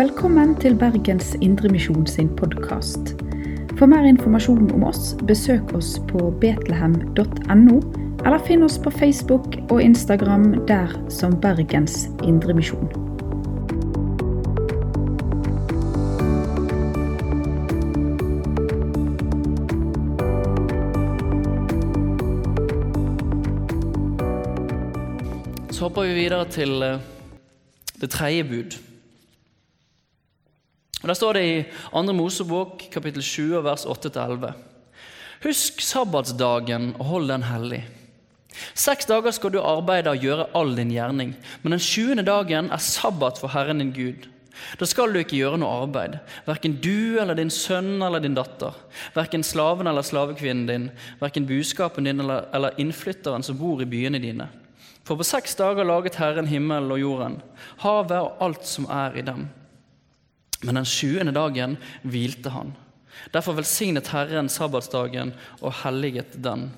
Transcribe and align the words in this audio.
Velkommen 0.00 0.54
til 0.56 0.78
Bergens 0.80 1.34
Indremisjon 1.44 2.06
sin 2.08 2.28
podkast. 2.36 3.10
For 3.76 3.84
mer 3.84 4.06
informasjon 4.08 4.70
om 4.72 4.86
oss, 4.88 5.10
besøk 5.28 5.74
oss 5.76 5.90
på 6.08 6.30
betlehem.no, 6.40 7.76
eller 8.24 8.40
finn 8.46 8.64
oss 8.64 8.78
på 8.80 8.94
Facebook 8.96 9.58
og 9.68 9.82
Instagram 9.84 10.54
der 10.64 10.96
som 11.12 11.36
Bergens 11.36 12.08
Indremisjon. 12.24 12.88
Så 25.68 25.90
hopper 25.90 26.08
vi 26.08 26.22
videre 26.24 26.46
til 26.48 26.80
eh, 26.82 27.02
det 28.00 28.16
tredje 28.16 28.44
bud. 28.48 28.80
Der 31.00 31.16
står 31.16 31.38
det 31.38 31.44
i 31.48 31.60
2. 31.92 32.12
Mosebok 32.12 32.82
kapittel 32.92 33.22
7 33.24 33.62
vers 33.64 33.86
8-11. 33.88 34.52
Husk 35.40 35.80
sabbatsdagen 35.80 36.90
og 36.98 37.06
hold 37.08 37.30
den 37.30 37.46
hellig. 37.48 37.80
Seks 38.76 39.08
dager 39.08 39.32
skal 39.32 39.54
du 39.54 39.62
arbeide 39.62 40.12
og 40.12 40.20
gjøre 40.20 40.50
all 40.58 40.74
din 40.76 40.90
gjerning, 40.92 41.32
men 41.62 41.72
den 41.72 41.80
sjuende 41.80 42.24
dagen 42.26 42.68
er 42.68 42.82
sabbat 42.84 43.40
for 43.40 43.48
Herren 43.54 43.80
din 43.80 43.94
Gud. 43.96 44.26
Da 44.76 44.84
skal 44.84 45.14
du 45.14 45.20
ikke 45.22 45.38
gjøre 45.38 45.56
noe 45.62 45.86
arbeid, 45.86 46.18
verken 46.44 46.74
du 46.84 47.16
eller 47.22 47.38
din 47.38 47.52
sønn 47.54 48.02
eller 48.04 48.20
din 48.20 48.36
datter, 48.36 48.74
verken 49.14 49.46
slaven 49.46 49.88
eller 49.88 50.04
slavekvinnen 50.04 50.66
din, 50.68 50.88
verken 51.22 51.46
buskapen 51.48 52.04
din 52.04 52.20
eller, 52.20 52.50
eller 52.52 52.76
innflytteren 52.82 53.46
som 53.46 53.56
bor 53.56 53.80
i 53.80 53.88
byene 53.88 54.20
dine. 54.20 54.50
For 55.08 55.16
på 55.16 55.24
seks 55.24 55.56
dager 55.56 55.88
laget 55.88 56.20
Herren 56.20 56.50
himmelen 56.50 56.92
og 56.92 57.00
jorden, 57.00 57.40
havet 57.80 58.20
og 58.20 58.44
alt 58.44 58.68
som 58.68 58.90
er 58.92 59.16
i 59.16 59.24
dem. 59.24 59.48
Men 60.62 60.80
den 60.80 60.88
sjuende 60.88 61.32
dagen 61.32 61.78
hvilte 62.02 62.52
han. 62.52 62.74
Derfor 63.34 63.56
velsignet 63.56 64.10
Herren 64.12 64.48
sabbatsdagen 64.48 65.32
og 65.60 65.74
helliget 65.82 66.36
den. 66.42 66.70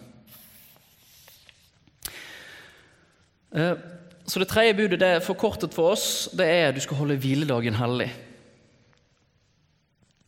Eh, 3.53 3.75
Så 4.27 4.39
det 4.39 4.49
tredje 4.49 4.75
budet 4.75 5.01
det 5.01 5.09
er 5.09 5.21
forkortet 5.21 5.75
for 5.75 5.93
oss, 5.93 6.29
det 6.33 6.47
er 6.47 6.69
at 6.69 6.77
du 6.77 6.81
skal 6.81 6.97
holde 6.97 7.17
hviledagen 7.19 7.75
hellig. 7.75 8.07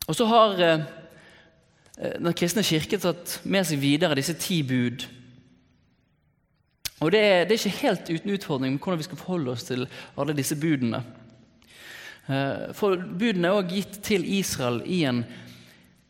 Og 0.07 0.15
så 0.15 0.25
har 0.25 0.59
eh, 0.59 0.83
Den 2.19 2.33
kristne 2.33 2.63
kirke 2.63 2.99
tatt 2.99 3.39
med 3.43 3.63
seg 3.65 3.79
videre 3.79 4.17
disse 4.19 4.33
ti 4.35 4.59
bud. 4.67 5.05
Og 6.99 7.11
det 7.11 7.19
er, 7.19 7.45
det 7.45 7.55
er 7.55 7.67
ikke 7.67 7.87
helt 7.87 8.09
uten 8.09 8.33
utfordring 8.35 8.73
med 8.73 8.81
hvordan 8.83 8.99
vi 8.99 9.07
skal 9.07 9.17
forholde 9.17 9.51
oss 9.51 9.63
til 9.63 9.87
alle 10.17 10.35
disse 10.35 10.55
budene. 10.59 11.03
Eh, 12.27 12.73
For 12.73 12.97
budene 12.97 13.49
er 13.49 13.59
også 13.59 13.73
gitt 13.73 13.99
til 14.05 14.25
Israel 14.37 14.81
i 14.89 15.03
en 15.05 15.23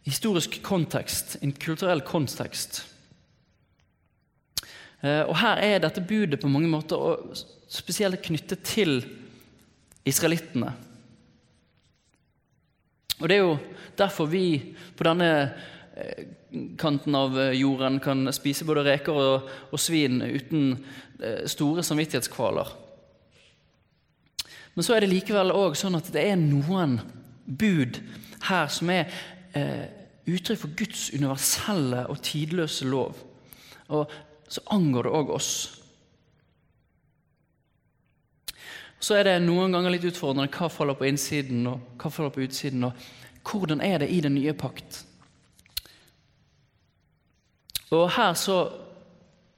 historisk 0.05 0.61
kontekst, 0.63 1.37
en 1.41 1.51
kulturell 1.51 2.03
kontekst. 2.05 2.83
Eh, 5.03 5.23
Og 5.27 5.35
Her 5.37 5.57
er 5.57 5.79
dette 5.79 6.01
budet 6.01 6.39
på 6.39 6.51
mange 6.51 6.71
måter 6.71 7.35
spesielt 7.67 8.21
knyttet 8.23 8.63
til 8.63 9.03
israelittene. 10.05 10.73
Og 13.19 13.29
Det 13.29 13.35
er 13.35 13.43
jo 13.43 13.59
derfor 13.97 14.25
vi 14.25 14.75
på 14.95 15.03
denne 15.03 15.51
eh, 15.97 16.25
kanten 16.77 17.15
av 17.15 17.35
jorden 17.55 17.99
kan 17.99 18.31
spise 18.31 18.65
både 18.65 18.83
reker 18.83 19.11
og, 19.11 19.49
og 19.71 19.79
svin 19.79 20.21
uten 20.21 20.85
store 21.47 21.83
samvittighetskvaler. 21.83 22.84
Men 24.75 24.83
så 24.83 24.95
er 24.95 25.03
det 25.03 25.11
likevel 25.13 25.53
også 25.55 25.85
sånn 25.85 25.99
at 25.99 26.11
det 26.11 26.25
er 26.29 26.39
noen 26.39 26.97
bud 27.45 28.01
her 28.49 28.67
som 28.71 28.91
er 28.91 29.07
eh, 29.55 29.87
uttrykk 30.27 30.61
for 30.61 30.75
Guds 30.77 31.07
universelle 31.15 32.03
og 32.11 32.21
tidløse 32.25 32.87
lov. 32.89 33.17
Og 33.93 34.11
så 34.51 34.63
angår 34.75 35.07
det 35.07 35.15
òg 35.15 35.33
oss. 35.37 35.51
Så 38.99 39.17
er 39.19 39.27
det 39.27 39.35
noen 39.43 39.75
ganger 39.75 39.93
litt 39.93 40.07
utfordrende 40.09 40.49
hva 40.51 40.69
faller 40.71 40.97
på 40.97 41.07
innsiden 41.07 41.67
og 41.69 42.01
hva 42.01 42.11
faller 42.11 42.33
på 42.33 42.45
utsiden. 42.45 42.87
Og 42.87 43.45
hvordan 43.45 43.83
er 43.85 44.01
det 44.01 44.09
i 44.11 44.21
den 44.25 44.35
nye 44.37 44.55
pakt? 44.57 45.03
Og 47.93 48.09
her 48.15 48.33
så 48.35 48.63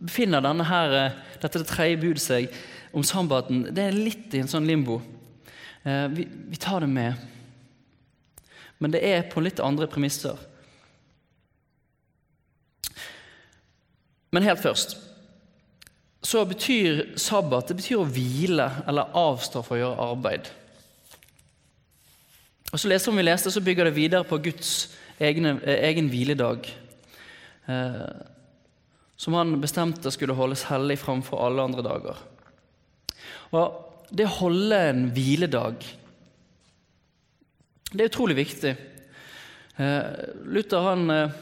befinner 0.04 0.44
denne 0.44 0.66
her, 0.68 0.94
eh, 0.94 1.16
dette 1.42 1.64
det 1.64 1.70
tredje 1.70 2.02
budet 2.02 2.22
seg 2.22 2.52
om 2.98 3.06
sabbaten. 3.06 3.68
Det 3.76 3.84
er 3.86 3.98
litt 3.98 4.34
i 4.34 4.42
en 4.42 4.50
sånn 4.50 4.68
limbo. 4.68 5.00
Eh, 5.86 6.06
vi, 6.14 6.26
vi 6.26 6.60
tar 6.62 6.82
det 6.82 6.90
med, 6.90 7.26
men 8.82 8.94
det 8.94 9.04
er 9.06 9.28
på 9.30 9.42
litt 9.46 9.62
andre 9.64 9.88
premisser. 9.90 10.38
Men 14.34 14.46
helt 14.46 14.62
først 14.62 14.98
så 16.28 16.42
betyr 16.50 17.14
sabbat 17.22 17.70
det 17.70 17.78
betyr 17.78 18.02
å 18.02 18.08
hvile 18.10 18.66
eller 18.90 19.14
avstå 19.16 19.62
fra 19.64 19.76
å 19.78 19.80
gjøre 19.80 20.08
arbeid. 20.12 20.50
Og 22.74 22.82
så 22.82 22.90
leser 22.92 23.16
vi 23.16 23.24
leste, 23.24 23.54
så 23.54 23.64
bygger 23.64 23.88
det 23.88 23.96
videre 23.96 24.28
på 24.28 24.42
Guds 24.44 24.90
egne, 25.24 25.56
eh, 25.64 25.86
egen 25.88 26.10
hviledag. 26.12 26.68
Eh, 27.68 28.10
som 29.18 29.38
han 29.38 29.56
bestemte 29.62 30.12
skulle 30.12 30.36
holdes 30.36 30.66
hellig 30.68 31.00
framfor 31.00 31.46
alle 31.46 31.64
andre 31.64 31.86
dager. 31.86 32.20
Og 33.52 33.84
Det 34.08 34.24
å 34.24 34.38
holde 34.40 34.78
en 34.88 35.02
hviledag 35.12 35.84
det 37.94 38.04
er 38.04 38.10
utrolig 38.10 38.36
viktig. 38.36 38.74
Eh, 39.80 40.08
Luther 40.52 40.84
han 40.84 41.12
eh, 41.14 41.36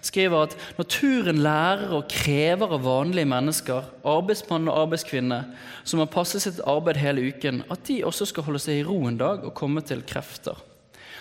skriver 0.00 0.46
at 0.46 0.54
naturen 0.78 1.42
lærer 1.44 1.92
og 1.92 2.08
krever 2.08 2.72
av 2.72 2.86
vanlige 2.86 3.28
mennesker, 3.28 3.90
arbeidsmann 4.08 4.70
og 4.70 4.78
arbeidskvinne, 4.86 5.42
som 5.84 6.00
har 6.00 6.08
passet 6.12 6.46
sitt 6.46 6.62
arbeid 6.64 7.00
hele 7.02 7.26
uken, 7.28 7.64
at 7.68 7.84
de 7.88 7.98
også 8.08 8.30
skal 8.30 8.46
holde 8.48 8.62
seg 8.64 8.80
i 8.80 8.86
ro 8.86 8.96
en 9.10 9.20
dag 9.20 9.44
og 9.44 9.56
komme 9.58 9.84
til 9.84 10.00
krefter. 10.08 10.56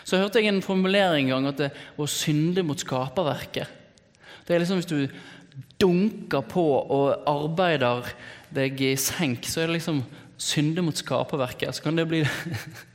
Så 0.07 0.22
hørte 0.22 0.39
jeg 0.39 0.53
en 0.53 0.63
formulering 0.63 1.28
en 1.28 1.35
gang 1.35 1.49
at 1.51 1.59
det 1.59 1.69
å 1.99 2.07
synde 2.07 2.63
mot 2.63 2.79
skaperverket. 2.79 3.67
Det 4.47 4.55
er 4.55 4.63
liksom 4.63 4.79
hvis 4.79 4.89
du 4.89 5.03
dunker 5.79 6.47
på 6.47 6.63
og 6.79 7.28
arbeider 7.28 8.07
deg 8.55 8.79
i 8.79 8.95
senk, 8.97 9.44
så 9.44 9.61
er 9.61 9.69
det 9.69 9.81
liksom 9.81 10.01
synde 10.39 10.83
mot 10.85 10.97
skaperverket. 10.97 11.75
Så 11.75 11.83
kan 11.85 12.00
det 12.00 12.07
bli 12.09 12.23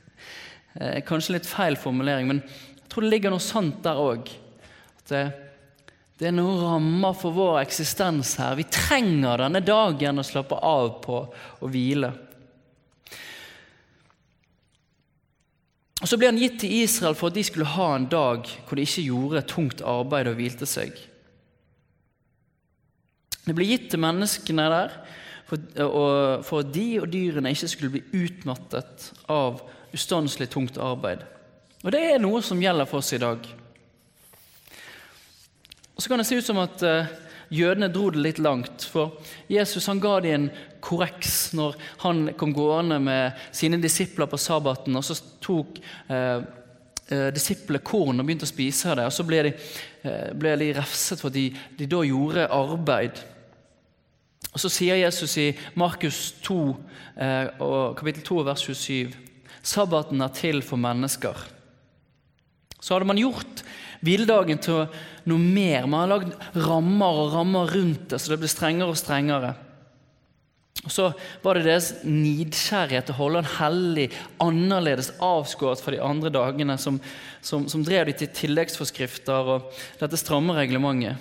eh, 0.79 0.99
kanskje 1.05 1.37
litt 1.37 1.49
feil 1.49 1.77
formulering, 1.79 2.29
men 2.29 2.43
jeg 2.45 2.91
tror 2.91 3.05
det 3.05 3.13
ligger 3.13 3.33
noe 3.33 3.43
sant 3.43 3.81
der 3.85 4.01
òg. 4.01 4.29
At 4.99 5.13
det, 5.13 5.23
det 6.19 6.29
er 6.29 6.35
noen 6.35 6.61
rammer 6.63 7.17
for 7.17 7.35
vår 7.35 7.61
eksistens 7.63 8.35
her. 8.41 8.57
Vi 8.57 8.67
trenger 8.71 9.45
denne 9.45 9.63
dagen 9.65 10.21
å 10.21 10.25
slappe 10.25 10.59
av 10.63 10.95
på 11.05 11.21
og 11.25 11.67
hvile. 11.73 12.13
Og 16.03 16.09
Så 16.11 16.19
ble 16.19 16.27
han 16.29 16.39
gitt 16.39 16.59
til 16.61 16.73
Israel 16.83 17.15
for 17.17 17.31
at 17.31 17.37
de 17.37 17.43
skulle 17.47 17.71
ha 17.71 17.93
en 17.95 18.07
dag 18.11 18.45
hvor 18.45 18.77
de 18.77 18.83
ikke 18.85 19.07
gjorde 19.07 19.45
tungt 19.49 19.81
arbeid 19.81 20.29
og 20.29 20.35
hvilte 20.37 20.67
seg. 20.69 20.93
Det 23.45 23.53
ble 23.55 23.67
gitt 23.69 23.87
til 23.93 24.01
menneskene 24.01 24.65
der 24.73 24.97
for, 25.45 25.61
og, 25.85 26.45
for 26.45 26.63
at 26.63 26.73
de 26.73 26.87
og 27.01 27.09
dyrene 27.13 27.53
ikke 27.53 27.69
skulle 27.69 27.93
bli 27.97 28.23
utmattet 28.25 29.11
av 29.31 29.61
ustanselig 29.95 30.49
tungt 30.53 30.79
arbeid. 30.81 31.21
Og 31.85 31.93
Det 31.93 32.01
er 32.01 32.21
noe 32.21 32.41
som 32.41 32.61
gjelder 32.61 32.89
for 32.89 33.03
oss 33.03 33.13
i 33.13 33.21
dag. 33.21 33.45
Og 35.95 36.01
Så 36.01 36.09
kan 36.09 36.19
det 36.19 36.27
se 36.27 36.39
ut 36.39 36.47
som 36.47 36.57
at 36.59 36.81
uh, 36.81 37.11
jødene 37.53 37.91
dro 37.93 38.09
det 38.09 38.23
litt 38.23 38.41
langt. 38.41 38.87
For 38.89 39.21
Jesus 39.47 39.85
han 39.87 40.01
ga 40.01 40.17
dem 40.25 40.47
en 40.47 40.49
korreks 40.83 41.53
når 41.57 41.77
han 42.01 42.33
kom 42.37 42.51
gående 42.53 42.97
med 42.99 43.45
sine 43.55 43.77
disipler 43.81 44.27
på 44.27 44.41
sabbaten. 44.41 44.97
og 44.97 45.05
Så 45.05 45.19
tok 45.45 45.77
uh, 46.09 46.41
disiplene 47.05 47.85
korn 47.85 48.17
og 48.17 48.25
begynte 48.25 48.49
å 48.49 48.49
spise 48.49 48.97
det. 48.97 49.05
og 49.05 49.13
Så 49.13 49.23
ble 49.29 49.43
de, 49.45 49.53
ble 50.33 50.55
de 50.57 50.73
refset 50.73 51.21
for 51.21 51.29
at 51.29 51.37
de, 51.37 51.51
de 51.77 51.85
da 51.85 52.01
gjorde 52.01 52.49
arbeid. 52.49 53.21
Og 54.55 54.61
Så 54.63 54.71
sier 54.71 55.01
Jesus 55.01 55.35
i 55.37 55.49
Markus 55.75 56.31
2, 56.45 56.59
eh, 57.19 57.49
kapittel 57.99 58.23
2, 58.23 58.37
vers 58.47 58.63
27.: 58.63 59.11
Sabbaten 59.61 60.21
er 60.21 60.31
til 60.31 60.61
for 60.63 60.79
mennesker. 60.79 61.35
Så 62.79 62.93
hadde 62.93 63.09
man 63.09 63.19
gjort 63.19 63.65
hviledagen 64.05 64.61
til 64.61 64.85
noe 65.25 65.41
mer. 65.41 65.87
Man 65.87 66.05
har 66.05 66.11
lagd 66.13 66.33
rammer 66.55 67.21
og 67.25 67.33
rammer 67.33 67.73
rundt 67.73 68.09
det, 68.09 68.21
så 68.21 68.31
det 68.31 68.39
ble 68.39 68.47
strengere 68.47 68.93
og 68.93 68.99
strengere. 68.99 69.55
Og 70.85 70.91
Så 70.91 71.11
var 71.41 71.55
det 71.55 71.65
deres 71.65 71.93
nidkjærlighet 72.03 73.07
til 73.09 73.15
å 73.15 73.17
holde 73.17 73.41
en 73.41 73.53
hellig, 73.57 74.09
annerledes 74.39 75.11
avskåret 75.19 75.81
fra 75.81 75.95
de 75.95 76.01
andre 76.03 76.29
dagene, 76.29 76.77
som, 76.77 76.99
som, 77.41 77.67
som 77.67 77.83
drev 77.83 78.05
de 78.05 78.13
til 78.13 78.29
tilleggsforskrifter 78.29 79.55
og 79.55 79.71
dette 79.99 80.19
stramme 80.21 80.53
reglementet. 80.53 81.17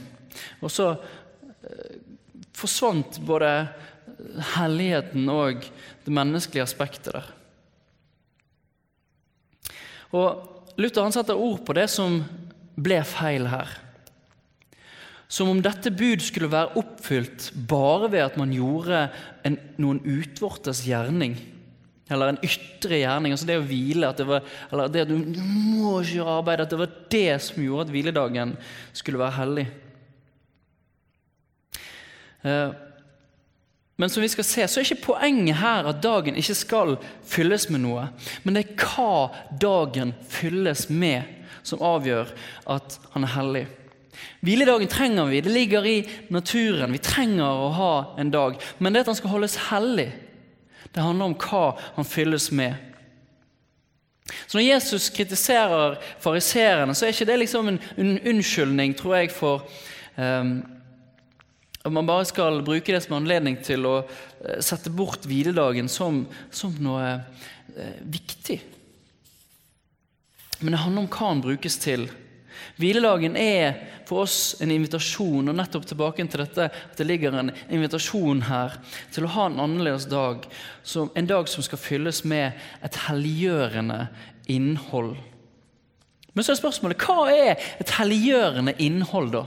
Og 0.60 0.70
så 0.70 0.94
forsvant 2.54 3.18
både 3.26 3.50
helligheten 4.54 5.28
og 5.32 5.64
det 6.04 6.14
menneskelige 6.14 6.64
aspektet 6.64 7.14
der. 7.16 7.30
Og 10.14 10.76
Luther 10.78 11.06
han 11.06 11.14
setter 11.14 11.38
ord 11.38 11.62
på 11.66 11.74
det 11.76 11.88
som 11.90 12.20
ble 12.74 13.00
feil 13.06 13.48
her. 13.50 13.70
Som 15.30 15.50
om 15.50 15.60
dette 15.62 15.90
bud 15.94 16.22
skulle 16.22 16.52
være 16.52 16.76
oppfylt 16.78 17.48
bare 17.70 18.10
ved 18.12 18.22
at 18.22 18.36
man 18.38 18.52
gjorde 18.54 19.08
en, 19.46 19.56
noen 19.82 20.02
utvortes 20.04 20.84
gjerning. 20.86 21.34
Eller 22.12 22.34
en 22.34 22.42
ytre 22.44 23.00
gjerning. 23.00 23.32
altså 23.32 23.48
Det 23.48 23.56
å 23.58 23.64
hvile, 23.66 24.10
at 24.10 24.20
det 24.20 24.26
var, 24.28 24.44
eller 24.70 24.92
det 24.92 25.06
at 25.06 25.10
du, 25.10 25.16
du 25.34 25.40
må 25.40 25.96
ikke 26.02 26.18
gjøre 26.20 26.36
arbeid. 26.38 26.62
At 26.62 26.74
det 26.74 26.80
var 26.82 26.98
det 27.16 27.30
som 27.46 27.64
gjorde 27.64 27.88
at 27.88 27.94
hviledagen 27.94 28.54
skulle 28.92 29.22
være 29.22 29.38
hellig. 29.40 29.66
Eh, 32.44 32.70
men 33.96 34.10
som 34.10 34.22
vi 34.22 34.28
skal 34.28 34.44
se, 34.44 34.66
så 34.66 34.80
er 34.80 34.88
ikke 34.88 35.12
poenget 35.12 35.60
her 35.60 35.86
at 35.86 36.02
dagen 36.02 36.36
ikke 36.38 36.56
skal 36.58 36.96
fylles 37.30 37.68
med 37.70 37.84
noe. 37.84 38.08
Men 38.42 38.56
det 38.56 38.64
er 38.64 38.82
hva 38.82 39.30
dagen 39.62 40.12
fylles 40.28 40.88
med, 40.90 41.22
som 41.62 41.82
avgjør 41.84 42.32
at 42.74 42.98
han 43.14 43.26
er 43.26 43.34
hellig. 43.36 43.64
Hviledagen 44.44 44.90
trenger 44.90 45.30
vi. 45.30 45.40
Det 45.40 45.52
ligger 45.52 45.86
i 45.86 45.96
naturen. 46.34 46.92
Vi 46.92 47.02
trenger 47.02 47.46
å 47.46 47.70
ha 47.74 47.94
en 48.20 48.32
dag. 48.34 48.58
Men 48.78 48.94
det 48.94 49.04
at 49.04 49.12
han 49.12 49.18
skal 49.18 49.34
holdes 49.36 49.56
hellig, 49.70 50.10
det 50.94 51.02
handler 51.02 51.30
om 51.30 51.38
hva 51.38 51.64
han 51.96 52.06
fylles 52.06 52.50
med. 52.54 52.74
Så 54.46 54.58
Når 54.58 54.66
Jesus 54.66 55.08
kritiserer 55.10 55.98
fariserene, 56.22 56.94
så 56.94 57.06
er 57.06 57.14
ikke 57.14 57.28
det 57.28 57.38
liksom 57.42 57.68
en 57.68 57.80
unnskyldning 58.24 58.94
tror 58.96 59.16
jeg, 59.18 59.32
for 59.34 59.66
um, 60.16 60.62
at 61.84 61.92
man 61.92 62.08
bare 62.08 62.24
skal 62.24 62.62
bruke 62.64 62.94
det 62.94 63.02
som 63.04 63.18
anledning 63.18 63.58
til 63.64 63.84
å 63.88 63.96
uh, 64.02 64.58
sette 64.64 64.92
bort 64.92 65.26
hviledagen 65.28 65.90
som, 65.92 66.22
som 66.48 66.72
noe 66.80 67.10
uh, 67.20 67.98
viktig. 68.02 68.60
Men 70.60 70.72
det 70.72 70.80
handler 70.80 71.04
om 71.04 71.10
hva 71.12 71.32
den 71.34 71.42
brukes 71.44 71.76
til. 71.82 72.06
Hviledagen 72.80 73.36
er 73.36 73.76
for 74.08 74.24
oss 74.24 74.54
en 74.64 74.72
invitasjon, 74.72 75.50
og 75.50 75.56
nettopp 75.58 75.84
tilbake 75.88 76.24
til 76.30 76.42
dette 76.42 76.68
at 76.70 76.96
det 76.98 77.06
ligger 77.06 77.36
en 77.36 77.52
invitasjon 77.68 78.44
her 78.48 78.78
til 79.14 79.26
å 79.26 79.32
ha 79.36 79.48
en 79.50 79.60
annerledes 79.66 80.08
dag. 80.10 80.46
en 81.14 81.26
dag 81.26 81.48
som 81.48 81.62
skal 81.62 81.78
fylles 81.78 82.24
med 82.24 82.52
et 82.82 82.96
helliggjørende 83.08 84.08
innhold. 84.48 85.16
Men 86.34 86.44
så 86.44 86.52
er 86.52 86.62
spørsmålet 86.62 87.04
hva 87.04 87.28
er 87.30 87.60
et 87.80 87.94
helliggjørende 87.98 88.74
innhold, 88.78 89.30
da? 89.32 89.44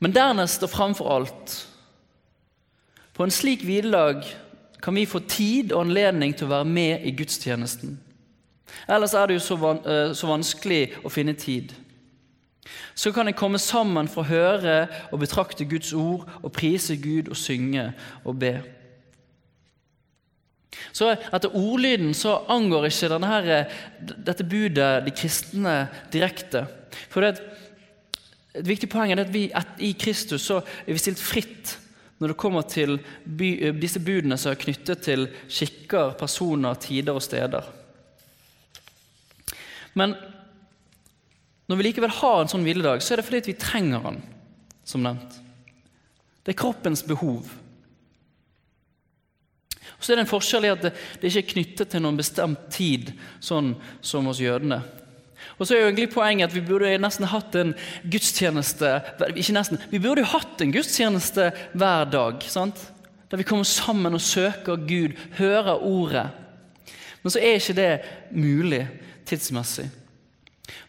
Men 0.00 0.14
dernest 0.16 0.62
og 0.64 0.72
framfor 0.72 1.10
alt 1.12 1.56
På 3.14 3.26
en 3.26 3.34
slik 3.34 3.64
hviledag 3.68 4.24
kan 4.80 4.96
vi 4.96 5.04
få 5.06 5.20
tid 5.28 5.74
og 5.74 5.84
anledning 5.84 6.32
til 6.32 6.48
å 6.48 6.54
være 6.54 6.64
med 6.64 7.02
i 7.04 7.10
gudstjenesten. 7.12 7.98
Ellers 8.88 9.12
er 9.12 9.28
det 9.28 9.36
jo 9.36 9.42
så, 9.44 9.58
van 9.60 9.82
eh, 9.84 10.14
så 10.16 10.30
vanskelig 10.30 11.02
å 11.04 11.12
finne 11.12 11.34
tid. 11.36 11.74
Så 12.96 13.12
kan 13.12 13.28
en 13.28 13.36
komme 13.36 13.60
sammen 13.60 14.08
for 14.08 14.24
å 14.24 14.30
høre 14.30 14.76
og 15.10 15.20
betrakte 15.20 15.68
Guds 15.68 15.92
ord 15.92 16.24
og 16.40 16.54
prise 16.56 16.96
Gud 16.96 17.28
og 17.28 17.36
synge 17.36 17.90
og 18.24 18.38
be. 18.40 18.54
Så 20.96 21.12
Etter 21.12 21.52
ordlyden 21.56 22.14
så 22.16 22.38
angår 22.48 22.88
ikke 22.88 23.12
denne, 23.12 23.38
eh, 23.44 23.80
dette 24.00 24.48
budet 24.48 25.04
de 25.04 25.12
kristne 25.12 25.88
direkte. 26.12 26.64
For 27.12 27.20
det, 27.20 27.42
Et 28.54 28.66
viktig 28.66 28.88
poeng 28.90 29.12
er 29.12 29.22
at 29.22 29.30
vi 29.32 29.46
at 29.54 29.78
i 29.78 29.92
Kristus 29.98 30.48
så 30.48 30.58
er 30.60 30.92
vi 30.92 31.02
stilt 31.02 31.22
fritt 31.22 31.76
når 32.20 32.32
det 32.32 32.40
kommer 32.40 32.66
til 32.68 32.98
by, 33.24 33.50
eh, 33.62 33.74
disse 33.74 34.00
budene 34.04 34.36
som 34.38 34.52
er 34.52 34.60
knyttet 34.60 35.04
til 35.06 35.28
skikker, 35.48 36.16
personer, 36.20 36.74
tider 36.74 37.16
og 37.16 37.22
steder. 37.24 37.64
Men 39.94 40.14
når 41.68 41.78
vi 41.78 41.86
likevel 41.86 42.10
har 42.10 42.42
en 42.42 42.50
sånn 42.50 42.66
hviledag, 42.66 43.00
så 43.02 43.14
er 43.14 43.20
det 43.20 43.26
fordi 43.28 43.52
vi 43.52 43.60
trenger 43.62 44.02
den, 44.04 44.20
som 44.84 45.04
nevnt. 45.06 45.38
Det 46.44 46.52
er 46.52 46.60
kroppens 46.60 47.02
behov. 47.06 47.48
Og 50.00 50.04
Så 50.04 50.12
er 50.12 50.16
det 50.16 50.24
en 50.24 50.30
forskjell 50.32 50.64
i 50.64 50.72
at 50.72 50.82
det, 50.82 50.92
det 51.20 51.28
ikke 51.28 51.42
er 51.44 51.52
knyttet 51.52 51.90
til 51.92 52.02
noen 52.02 52.16
bestemt 52.16 52.70
tid, 52.72 53.12
sånn 53.44 53.74
som 54.00 54.26
hos 54.26 54.40
jødene. 54.40 54.80
Og 55.60 55.68
så 55.68 55.76
er 55.76 55.82
jo 55.82 55.90
egentlig 55.90 56.08
poenget 56.14 56.48
at 56.48 56.54
Vi 56.56 56.64
burde 56.64 56.96
nesten 56.98 57.28
hatt 57.28 57.54
en 57.60 57.74
gudstjeneste 58.08 58.94
ikke 59.36 59.54
nesten, 59.54 59.80
vi 59.92 60.00
burde 60.00 60.24
hatt 60.24 60.62
en 60.64 60.72
gudstjeneste 60.72 61.50
hver 61.76 62.08
dag. 62.10 62.42
sant? 62.48 62.80
Der 63.30 63.36
vi 63.36 63.46
kommer 63.46 63.64
sammen 63.64 64.14
og 64.14 64.20
søker 64.20 64.76
Gud, 64.76 65.14
hører 65.38 65.84
Ordet. 65.84 66.30
Men 67.22 67.30
så 67.30 67.38
er 67.38 67.60
ikke 67.60 67.76
det 67.76 68.00
mulig 68.32 68.88
tidsmessig. 69.26 69.90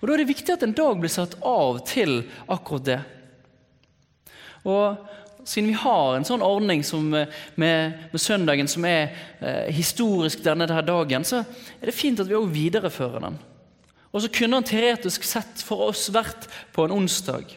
Og 0.02 0.08
Da 0.08 0.14
er 0.14 0.18
det 0.18 0.32
viktig 0.32 0.54
at 0.54 0.64
en 0.64 0.74
dag 0.74 1.00
blir 1.00 1.10
satt 1.10 1.36
av 1.44 1.86
til 1.86 2.24
akkurat 2.48 2.86
det. 2.86 3.00
Og 4.64 4.98
siden 5.44 5.70
vi 5.70 5.78
har 5.78 6.16
en 6.16 6.26
sånn 6.26 6.42
ordning 6.46 6.84
med, 7.04 7.28
med, 7.56 8.16
søndagen 8.16 8.68
som 8.68 8.86
er 8.86 9.12
eh, 9.42 9.74
historisk 9.74 10.44
denne 10.46 10.68
dagen, 10.68 11.26
så 11.26 11.44
er 11.82 11.90
det 11.90 11.98
fint 11.98 12.20
at 12.20 12.30
vi 12.30 12.38
òg 12.38 12.50
viderefører 12.54 13.26
den. 13.26 13.40
Og 14.12 14.24
så 14.24 14.32
kunne 14.34 14.60
han 14.60 14.68
teoretisk 14.68 15.24
sett 15.24 15.64
for 15.64 15.88
oss 15.88 16.10
vært 16.14 16.50
på 16.76 16.86
en 16.86 16.96
onsdag. 16.98 17.56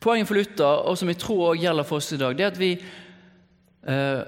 Poenget 0.00 0.28
for 0.28 0.38
Luther, 0.38 0.82
og 0.86 0.98
som 0.98 1.08
jeg 1.10 1.18
tror 1.18 1.48
også 1.50 1.62
gjelder 1.62 1.88
for 1.88 2.02
oss 2.02 2.12
i 2.12 2.20
dag, 2.20 2.36
det 2.36 2.44
er 2.44 2.52
at 2.52 2.60
vi 2.60 2.72
eh, 2.76 4.20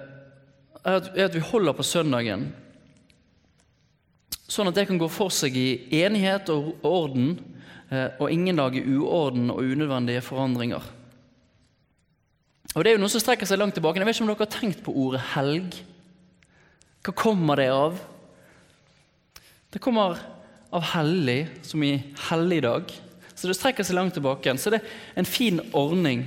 er 0.88 1.28
at 1.28 1.36
vi 1.36 1.44
holder 1.44 1.76
på 1.76 1.86
søndagen 1.86 2.48
sånn 4.48 4.70
at 4.70 4.78
det 4.78 4.86
kan 4.88 4.98
gå 5.00 5.06
for 5.12 5.32
seg 5.34 5.56
i 5.60 5.68
enighet 6.00 6.48
og 6.52 6.80
orden, 6.86 7.34
eh, 7.92 8.16
og 8.16 8.32
ingen 8.32 8.56
lager 8.56 8.86
uorden 8.96 9.52
og 9.52 9.60
unødvendige 9.60 10.24
forandringer. 10.24 10.94
Og 12.74 12.84
Det 12.84 12.90
er 12.90 12.96
jo 12.96 13.02
noe 13.02 13.12
som 13.12 13.20
strekker 13.20 13.48
seg 13.48 13.58
langt 13.60 13.74
tilbake. 13.76 13.98
Jeg 14.00 14.06
vet 14.06 14.16
ikke 14.16 14.24
om 14.24 14.30
dere 14.32 14.44
har 14.44 14.52
tenkt 14.52 14.82
på 14.84 14.92
ordet 14.92 15.20
helg. 15.34 15.76
Hva 17.04 17.14
kommer 17.14 17.60
det 17.60 17.68
av? 17.72 17.98
Det 19.70 19.80
kommer 19.82 20.18
av 20.70 20.84
hellig, 20.94 21.46
som 21.62 21.82
i 21.82 21.94
helligdag. 22.28 22.92
Så 23.34 23.48
det 23.48 23.56
strekker 23.56 23.86
seg 23.86 23.96
langt 23.96 24.16
tilbake. 24.16 24.54
Så 24.58 24.72
det 24.74 24.82
er 24.82 25.20
en 25.20 25.28
fin 25.28 25.60
ordning. 25.76 26.24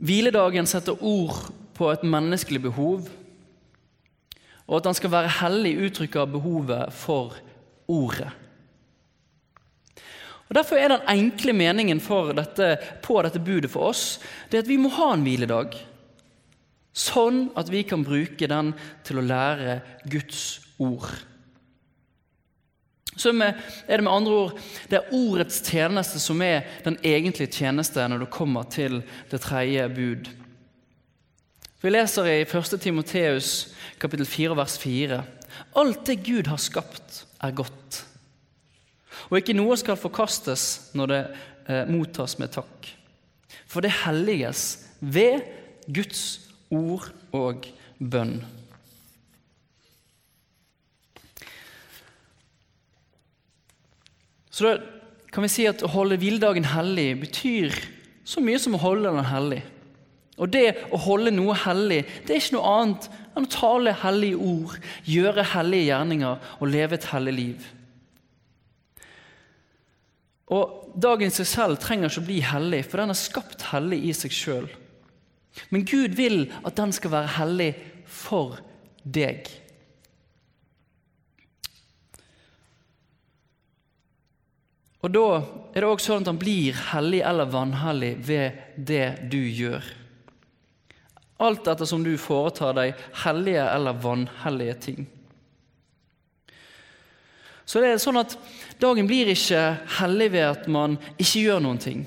Hviledagen 0.00 0.68
setter 0.68 0.96
ord 1.04 1.50
på 1.76 1.90
et 1.92 2.04
menneskelig 2.08 2.62
behov, 2.64 3.08
og 4.70 4.76
at 4.78 4.86
han 4.88 4.96
skal 4.96 5.12
være 5.12 5.34
hellig, 5.40 5.74
uttrykker 5.88 6.30
behovet 6.30 6.94
for 6.96 7.36
ordet. 7.90 8.30
Og 10.48 10.56
Derfor 10.56 10.80
er 10.80 10.90
den 10.90 11.04
enkle 11.10 11.52
meningen 11.52 12.00
dette, 12.34 12.78
på 13.02 13.20
dette 13.22 13.38
budet 13.38 13.70
for 13.70 13.90
oss 13.92 14.20
det 14.50 14.64
at 14.64 14.68
vi 14.68 14.76
må 14.76 14.88
ha 14.88 15.12
en 15.14 15.22
hviledag, 15.22 15.76
sånn 16.96 17.48
at 17.58 17.70
vi 17.70 17.84
kan 17.86 18.04
bruke 18.06 18.48
den 18.50 18.72
til 19.06 19.20
å 19.20 19.26
lære 19.26 19.80
Guds 20.10 20.60
ord. 20.82 21.10
Så 23.20 23.32
er 23.34 23.96
det 23.98 24.04
med 24.06 24.12
andre 24.12 24.36
ord 24.46 24.60
det 24.88 25.00
er 25.00 25.14
ordets 25.14 25.60
tjeneste 25.66 26.20
som 26.22 26.40
er 26.42 26.64
den 26.86 26.96
egentlige 27.04 27.52
tjeneste 27.60 28.06
når 28.08 28.24
det 28.24 28.32
kommer 28.32 28.68
til 28.70 29.02
det 29.30 29.42
tredje 29.44 29.88
bud. 29.92 30.30
Vi 31.80 31.92
leser 31.92 32.28
i 32.28 32.38
1. 32.44 32.76
Timoteus 32.80 33.74
kapittel 34.00 34.28
4 34.28 34.56
vers 34.56 34.76
4. 34.80 35.20
Alt 35.80 36.06
det 36.06 36.20
Gud 36.24 36.48
har 36.48 36.60
skapt, 36.60 37.24
er 37.40 37.56
godt. 37.56 38.04
Og 39.30 39.38
ikke 39.38 39.56
noe 39.56 39.76
skal 39.80 39.98
forkastes 40.00 40.92
når 40.96 41.12
det 41.12 41.20
eh, 41.68 41.88
mottas 41.88 42.36
med 42.40 42.52
takk. 42.52 42.90
For 43.70 43.84
det 43.84 43.94
helliges 44.02 44.86
ved 45.00 45.44
Guds 45.88 46.49
ord 46.70 47.10
og 47.36 47.66
bønn. 47.98 48.38
Så 54.50 54.66
da 54.66 54.76
kan 55.30 55.46
vi 55.46 55.52
si 55.52 55.66
at 55.70 55.82
å 55.86 55.92
holde 55.92 56.18
hviledagen 56.20 56.66
hellig 56.72 57.12
betyr 57.22 57.76
så 58.26 58.42
mye 58.44 58.58
som 58.60 58.74
å 58.76 58.82
holde 58.82 59.12
den 59.14 59.30
hellig. 59.30 59.60
Og 60.40 60.50
det 60.52 60.68
å 60.94 60.98
holde 61.00 61.32
noe 61.34 61.54
hellig 61.64 62.02
det 62.26 62.34
er 62.34 62.40
ikke 62.40 62.56
noe 62.56 62.74
annet 62.80 63.10
enn 63.36 63.46
å 63.46 63.52
tale 63.52 63.94
hellige 64.02 64.40
ord, 64.42 64.76
gjøre 65.06 65.46
hellige 65.52 65.90
gjerninger 65.90 66.50
og 66.58 66.70
leve 66.70 66.98
et 66.98 67.08
hellig 67.12 67.36
liv. 67.36 67.68
Og 70.50 70.80
Dagen 70.98 71.30
i 71.30 71.34
seg 71.34 71.46
selv 71.46 71.78
trenger 71.78 72.10
ikke 72.10 72.22
å 72.22 72.26
bli 72.26 72.40
hellig, 72.42 72.80
for 72.88 72.98
den 72.98 73.12
er 73.12 73.18
skapt 73.18 73.68
hellig 73.70 74.00
i 74.08 74.14
seg 74.16 74.34
sjøl. 74.34 74.66
Men 75.70 75.84
Gud 75.84 76.14
vil 76.18 76.44
at 76.64 76.76
den 76.78 76.92
skal 76.94 77.12
være 77.14 77.34
hellig 77.38 77.70
for 78.06 78.60
deg. 79.04 79.48
Og 85.00 85.12
Da 85.14 85.26
er 85.72 85.80
det 85.80 85.88
også 85.88 86.12
sånn 86.12 86.26
at 86.26 86.28
han 86.28 86.40
blir 86.40 86.76
hellig 86.90 87.22
eller 87.24 87.48
vanhellig 87.48 88.12
ved 88.26 88.60
det 88.76 89.30
du 89.32 89.40
gjør. 89.40 89.96
alt 91.40 91.66
ettersom 91.66 92.02
du 92.04 92.18
foretar 92.20 92.74
deg 92.76 92.98
hellige 93.22 93.62
eller 93.64 93.96
vanhellige 93.96 94.74
ting. 94.74 95.06
Så 97.64 97.80
det 97.80 97.94
er 97.94 98.02
sånn 98.02 98.20
at 98.20 98.36
Dagen 98.76 99.06
blir 99.08 99.30
ikke 99.32 99.62
hellig 100.00 100.30
ved 100.34 100.44
at 100.44 100.68
man 100.68 100.98
ikke 101.16 101.46
gjør 101.46 101.62
noen 101.64 101.80
ting. 101.80 102.02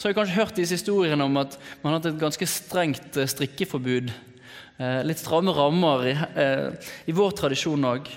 Så 0.00 0.08
har 0.08 0.14
jeg 0.14 0.16
kanskje 0.16 0.38
hørt 0.38 0.56
disse 0.56 0.78
historiene 0.78 1.24
om 1.28 1.34
at 1.36 1.58
man 1.82 1.92
har 1.92 1.98
hatt 1.98 2.06
et 2.08 2.22
ganske 2.22 2.46
strengt 2.48 3.18
eh, 3.20 3.28
strikkeforbud. 3.28 4.08
Eh, 4.80 5.00
litt 5.04 5.20
stramme 5.20 5.52
rammer 5.52 6.06
i, 6.08 6.14
eh, 6.16 6.92
i 7.04 7.12
vår 7.12 7.34
tradisjon 7.36 7.84
òg. 7.84 8.08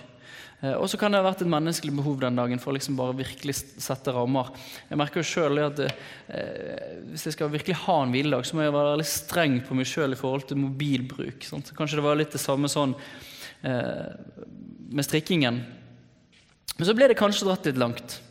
Og 0.79 0.85
så 0.87 0.95
kan 0.95 1.11
det 1.11 1.19
ha 1.19 1.25
vært 1.25 1.41
et 1.43 1.49
menneskelig 1.51 1.91
behov 1.91 2.21
den 2.21 2.37
dagen 2.39 2.61
for 2.63 2.71
å 2.71 2.77
liksom 2.77 2.95
bare 2.95 3.17
virkelig 3.17 3.57
sette 3.83 4.13
rammer. 4.15 4.53
Jeg 4.87 4.95
merker 5.01 5.19
jo 5.19 5.27
selv 5.27 5.59
at 5.65 5.81
eh, 5.83 7.01
Hvis 7.09 7.27
jeg 7.27 7.35
skal 7.35 7.51
virkelig 7.51 7.81
ha 7.81 7.97
en 7.99 8.13
hviledag, 8.15 8.47
så 8.47 8.55
må 8.55 8.63
jeg 8.63 8.77
være 8.77 8.93
litt 9.01 9.11
streng 9.11 9.59
på 9.67 9.75
meg 9.75 9.91
sjøl 9.91 10.15
i 10.15 10.21
forhold 10.21 10.47
til 10.47 10.63
mobilbruk. 10.63 11.43
Sant? 11.43 11.75
Kanskje 11.75 11.99
det 11.99 12.07
var 12.07 12.15
litt 12.15 12.31
det 12.31 12.39
samme 12.39 12.71
sånn 12.71 12.95
eh, 12.95 14.07
med 14.87 15.03
strikkingen. 15.03 15.59
Men 16.77 16.87
så 16.87 16.95
ble 16.95 17.11
det 17.11 17.19
kanskje 17.19 17.49
dratt 17.49 17.67
litt 17.67 17.83
langt. 17.83 18.21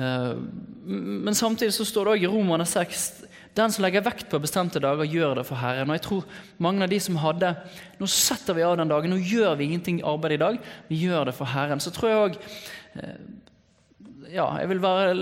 Eh, 0.00 0.34
men 0.90 1.36
samtidig 1.36 1.74
så 1.76 1.86
står 1.86 2.08
det 2.08 2.14
òg 2.14 2.24
i 2.24 2.32
Romerne 2.32 2.66
6 2.68 3.08
den 3.58 3.72
som 3.74 3.82
legger 3.82 4.04
vekt 4.06 4.28
på 4.30 4.38
bestemte 4.38 4.78
dager, 4.82 5.08
gjør 5.10 5.40
det 5.40 5.46
for 5.48 5.58
Herren. 5.58 5.90
Og 5.90 5.98
jeg 5.98 6.04
tror 6.04 6.26
mange 6.62 6.86
av 6.86 6.92
de 6.92 7.00
som 7.02 7.18
hadde 7.18 7.50
Nå 7.98 8.06
setter 8.08 8.56
vi 8.56 8.64
av 8.64 8.76
den 8.78 8.88
dagen, 8.88 9.12
nå 9.12 9.18
gjør 9.18 9.58
vi 9.58 9.66
ingenting 9.66 9.98
arbeid 10.06 10.36
i 10.36 10.40
dag, 10.40 10.60
vi 10.88 11.00
gjør 11.02 11.28
det 11.28 11.34
for 11.36 11.50
Herren. 11.50 11.82
Så 11.82 11.92
tror 11.94 12.10
jeg 12.10 12.20
òg 12.24 12.38
eh, 13.02 13.20
Ja, 14.30 14.46
jeg 14.62 14.70
vil 14.70 14.82
være 14.84 15.16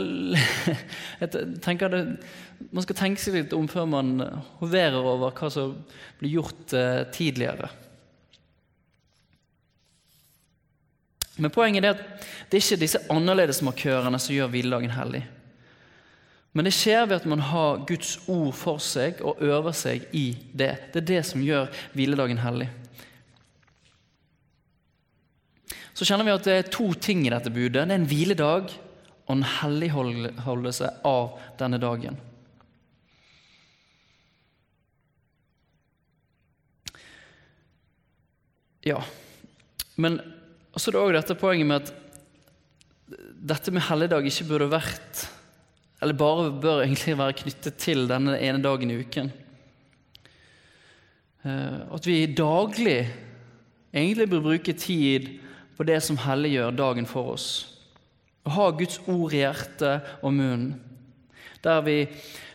jeg 1.23 1.47
tenker 1.64 1.94
det, 1.94 2.02
Man 2.70 2.85
skal 2.85 2.99
tenke 3.00 3.23
seg 3.23 3.38
litt 3.38 3.56
om 3.56 3.66
før 3.70 3.88
man 3.88 4.18
hoverer 4.61 5.00
over 5.00 5.32
hva 5.32 5.50
som 5.50 5.73
blir 6.20 6.37
gjort 6.37 6.76
eh, 6.76 7.06
tidligere. 7.14 7.73
Men 11.38 11.54
poenget 11.54 11.87
er 11.87 11.95
at 11.95 12.28
det 12.50 12.59
er 12.59 12.64
ikke 12.64 12.80
disse 12.83 13.00
annerledesmarkørene 13.12 14.18
som 14.18 14.35
gjør 14.35 14.50
hviledagen 14.52 14.95
hellig. 14.97 15.23
Men 16.57 16.66
det 16.66 16.75
skjer 16.75 17.04
ved 17.07 17.21
at 17.21 17.28
man 17.30 17.45
har 17.45 17.85
Guds 17.87 18.16
ord 18.26 18.54
for 18.57 18.83
seg 18.83 19.21
og 19.23 19.42
øver 19.45 19.75
seg 19.76 20.09
i 20.16 20.33
det. 20.50 20.73
Det 20.95 21.02
er 21.02 21.11
det 21.12 21.23
som 21.28 21.45
gjør 21.45 21.68
hviledagen 21.95 22.40
hellig. 22.42 22.66
Så 25.95 26.07
kjenner 26.07 26.26
vi 26.26 26.35
at 26.35 26.47
det 26.47 26.57
er 26.57 26.73
to 26.73 26.92
ting 26.95 27.25
i 27.26 27.30
dette 27.35 27.50
budet. 27.50 27.85
Det 27.87 27.95
er 27.95 28.00
en 28.00 28.09
hviledag 28.11 28.73
og 29.28 29.33
en 29.37 29.47
helligholdelse 29.61 30.90
av 31.07 31.37
denne 31.61 31.78
dagen. 31.83 32.18
Ja, 38.87 39.02
men 39.99 40.21
og 40.78 40.82
så 40.82 40.92
er 40.92 40.94
det 40.94 41.00
òg 41.02 41.16
dette 41.16 41.35
poenget 41.35 41.66
med 41.66 41.82
at 41.82 41.88
dette 43.50 43.73
med 43.75 43.82
helligdag 43.88 44.28
ikke 44.30 44.44
burde 44.47 44.68
vært 44.70 45.25
Eller 45.99 46.14
bare 46.14 46.52
bør 46.54 46.85
egentlig 46.85 47.16
være 47.18 47.35
knyttet 47.40 47.80
til 47.82 48.04
denne 48.06 48.37
ene 48.38 48.61
dagen 48.62 48.92
i 48.94 49.00
uken. 49.02 49.32
Eh, 51.42 51.80
at 51.90 52.06
vi 52.06 52.20
daglig 52.30 53.00
egentlig 53.90 54.28
bør 54.30 54.44
bruke 54.44 54.76
tid 54.78 55.26
på 55.75 55.82
det 55.82 55.99
som 56.06 56.20
helliggjør 56.23 56.78
dagen 56.78 57.11
for 57.11 57.32
oss. 57.35 57.49
Å 58.47 58.54
ha 58.54 58.68
Guds 58.70 59.00
ord 59.11 59.35
i 59.35 59.42
hjertet 59.42 60.06
og 60.23 60.37
munnen. 60.38 60.76
Der 61.65 61.81
vi 61.87 62.03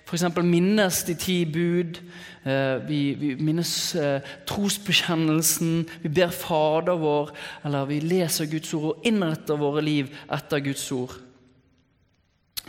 F.eks. 0.03 0.25
minnes 0.43 1.03
de 1.07 1.15
ti 1.15 1.37
bud, 1.47 1.97
eh, 2.43 2.75
vi, 2.87 2.99
vi 3.17 3.35
minnes 3.39 3.71
eh, 3.95 4.33
trosbekjennelsen, 4.45 5.85
vi 6.03 6.11
ber 6.11 6.33
Fader 6.35 6.99
vår, 6.99 7.31
eller 7.65 7.87
vi 7.89 8.01
leser 8.03 8.49
Guds 8.51 8.73
ord 8.75 8.89
og 8.91 9.07
innretter 9.07 9.59
våre 9.59 9.83
liv 9.85 10.11
etter 10.27 10.61
Guds 10.65 10.83
ord. 10.93 11.15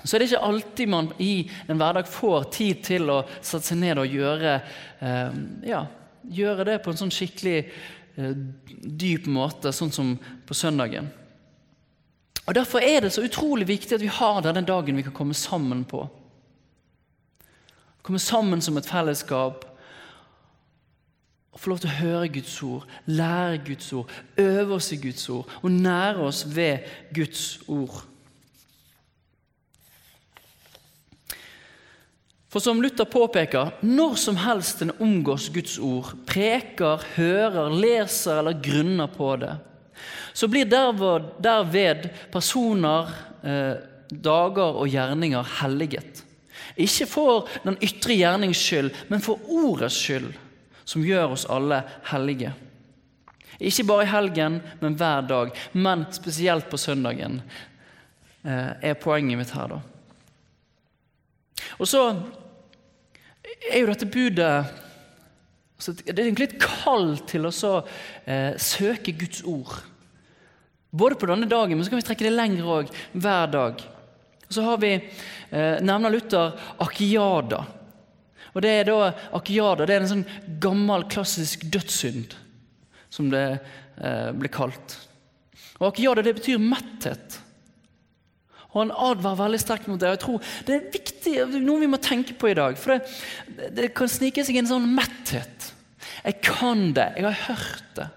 Så 0.05 0.15
er 0.15 0.23
det 0.23 0.31
ikke 0.31 0.47
alltid 0.47 0.91
man 0.91 1.11
i 1.23 1.49
en 1.69 1.81
hverdag 1.81 2.09
får 2.11 2.49
tid 2.55 2.83
til 2.87 3.11
å 3.13 3.21
sette 3.41 3.73
seg 3.73 3.83
ned 3.83 4.01
og 4.01 4.17
gjøre, 4.17 4.57
eh, 5.05 5.39
ja, 5.69 5.85
gjøre 6.25 6.71
det 6.71 6.81
på 6.85 6.95
en 6.95 7.05
sånn 7.05 7.15
skikkelig 7.15 7.61
dyp 8.15 9.25
måte, 9.27 9.73
sånn 9.75 9.91
som 9.91 10.13
på 10.47 10.55
søndagen. 10.55 11.09
Og 12.47 12.55
Derfor 12.55 12.85
er 12.85 13.01
det 13.03 13.11
så 13.11 13.25
utrolig 13.27 13.67
viktig 13.67 13.97
at 13.97 14.05
vi 14.05 14.13
har 14.13 14.39
denne 14.45 14.63
dagen 14.63 14.95
vi 14.95 15.03
kan 15.03 15.17
komme 15.17 15.35
sammen 15.35 15.83
på. 15.89 16.05
Komme 18.05 18.21
sammen 18.21 18.61
som 18.61 18.77
et 18.77 18.89
fellesskap 18.89 19.65
og 21.55 21.61
få 21.63 21.71
lov 21.71 21.79
til 21.85 21.93
å 21.93 21.99
høre 22.01 22.33
Guds 22.35 22.55
ord, 22.67 22.89
lære 23.07 23.61
Guds 23.65 23.93
ord, 23.95 24.11
øve 24.43 24.75
oss 24.75 24.91
i 24.93 24.99
Guds 24.99 25.29
ord 25.31 25.53
og 25.63 25.71
nære 25.71 26.27
oss 26.27 26.43
ved 26.51 26.83
Guds 27.15 27.45
ord. 27.71 28.03
For 32.51 32.63
som 32.63 32.83
Luther 32.83 33.07
påpeker, 33.11 33.73
når 33.83 34.19
som 34.23 34.37
helst 34.39 34.83
en 34.83 34.93
omgås 35.03 35.49
Guds 35.55 35.79
ord, 35.83 36.13
preker, 36.27 37.03
hører, 37.17 37.73
leser 37.73 38.43
eller 38.43 38.61
grunner 38.63 39.11
på 39.11 39.33
det, 39.43 39.57
så 40.35 40.51
blir 40.51 40.69
derved 40.69 42.07
personer, 42.35 43.11
eh, 43.43 43.75
dager 44.11 44.79
og 44.83 44.91
gjerninger 44.91 45.51
helliget. 45.63 46.23
Ikke 46.77 47.07
for 47.07 47.49
den 47.63 47.79
ytre 47.83 48.17
gjernings 48.19 48.59
skyld, 48.59 48.91
men 49.09 49.23
for 49.23 49.41
ordets 49.47 49.95
skyld, 49.95 50.33
som 50.85 51.05
gjør 51.07 51.37
oss 51.37 51.47
alle 51.51 51.83
hellige. 52.11 52.53
Ikke 53.63 53.87
bare 53.87 54.07
i 54.07 54.11
helgen, 54.11 54.59
men 54.81 54.97
hver 54.99 55.27
dag, 55.29 55.53
men 55.73 56.07
spesielt 56.13 56.67
på 56.71 56.81
søndagen, 56.81 57.43
eh, 58.45 58.73
er 58.91 58.95
poenget 58.95 59.39
mitt 59.39 59.51
her. 59.55 59.69
da. 59.69 59.81
Og 61.79 61.89
så 61.89 62.03
er 63.71 63.81
jo 63.81 63.87
dette 63.87 64.07
budet 64.07 64.81
Det 65.85 66.19
er 66.19 66.23
egentlig 66.25 66.47
et 66.49 66.63
kall 66.63 67.19
til 67.29 67.45
å 67.45 67.51
eh, 68.27 68.55
søke 68.57 69.13
Guds 69.13 69.43
ord. 69.45 69.83
Både 70.97 71.19
på 71.19 71.27
denne 71.27 71.49
dagen, 71.51 71.77
men 71.77 71.85
så 71.85 71.91
kan 71.91 71.99
vi 71.99 72.07
trekke 72.07 72.25
det 72.25 72.33
lenger 72.33 72.65
òg, 72.65 72.93
hver 73.13 73.51
dag. 73.53 73.83
Så 74.55 74.65
har 74.67 74.79
vi, 74.83 74.95
eh, 74.95 75.81
nevner 75.83 76.13
Luther 76.15 76.55
akiada. 76.79 77.65
Og 78.55 78.63
det 78.63 78.71
er 78.71 78.85
da, 78.87 79.13
Akiada 79.35 79.87
det 79.87 79.97
er 79.97 80.05
en 80.05 80.13
sånn 80.13 80.29
gammel, 80.63 81.09
klassisk 81.11 81.67
dødssynd, 81.75 82.37
som 83.11 83.31
det 83.33 83.47
eh, 83.99 84.31
blir 84.31 84.53
kalt. 84.55 84.95
Og 85.81 85.89
Akiada 85.91 86.23
det 86.23 86.37
betyr 86.39 86.63
metthet. 86.63 87.41
Og 88.75 88.81
Han 88.83 88.95
advarer 88.95 89.43
veldig 89.45 89.63
sterkt 89.63 89.87
mot 89.91 90.01
det. 90.01 90.09
og 90.09 90.17
jeg 90.17 90.23
tror 90.25 90.43
Det 90.67 90.75
er 90.75 90.91
viktig, 90.95 91.35
noe 91.63 91.83
vi 91.83 91.91
må 91.91 91.99
tenke 92.03 92.35
på 92.35 92.51
i 92.51 92.59
dag. 92.59 92.79
For 92.79 92.99
det, 92.99 93.71
det 93.75 93.95
kan 93.95 94.11
snike 94.11 94.45
seg 94.47 94.59
en 94.63 94.71
sånn 94.71 94.91
metthet. 94.95 95.73
Jeg 96.25 96.41
kan 96.43 96.93
det, 96.95 97.13
jeg 97.19 97.27
har 97.27 97.43
hørt 97.49 97.91
det. 97.99 98.09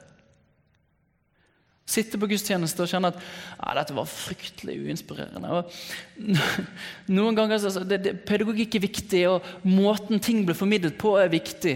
Sitte 1.97 2.19
på 2.21 2.29
gudstjeneste 2.29 2.83
og 2.83 2.91
kjenne 2.91 3.09
at 3.09 3.17
ja, 3.19 3.71
dette 3.79 3.95
var 3.97 4.09
fryktelig 4.11 4.77
uinspirerende. 4.85 5.49
Og 5.57 6.35
noen 7.17 7.37
ganger 7.37 7.57
altså, 7.57 7.81
det, 7.87 8.01
det, 8.05 8.15
Pedagogikk 8.27 8.77
er 8.77 8.85
viktig, 8.85 9.23
og 9.31 9.47
måten 9.65 10.21
ting 10.23 10.43
blir 10.45 10.57
formidlet 10.57 10.97
på, 11.01 11.15
er 11.17 11.33
viktig. 11.33 11.75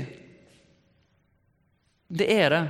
Det 2.11 2.27
er 2.29 2.53
det. 2.53 2.61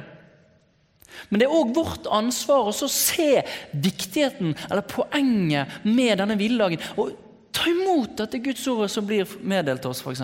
Men 1.28 1.42
det 1.42 1.48
er 1.48 1.56
òg 1.56 1.74
vårt 1.76 2.08
ansvar 2.14 2.70
å 2.72 2.88
se 2.88 3.42
viktigheten 3.72 4.56
eller 4.70 4.88
poenget 4.88 5.82
med 5.84 6.22
denne 6.22 6.38
hviledagen. 6.40 6.84
Og 6.96 7.12
ta 7.52 7.68
imot 7.68 8.16
dette 8.22 8.40
Guds 8.44 8.64
ordet 8.72 8.92
som 8.94 9.08
blir 9.08 9.28
meddelt 9.44 9.86
oss, 9.90 10.04
f.eks. 10.06 10.24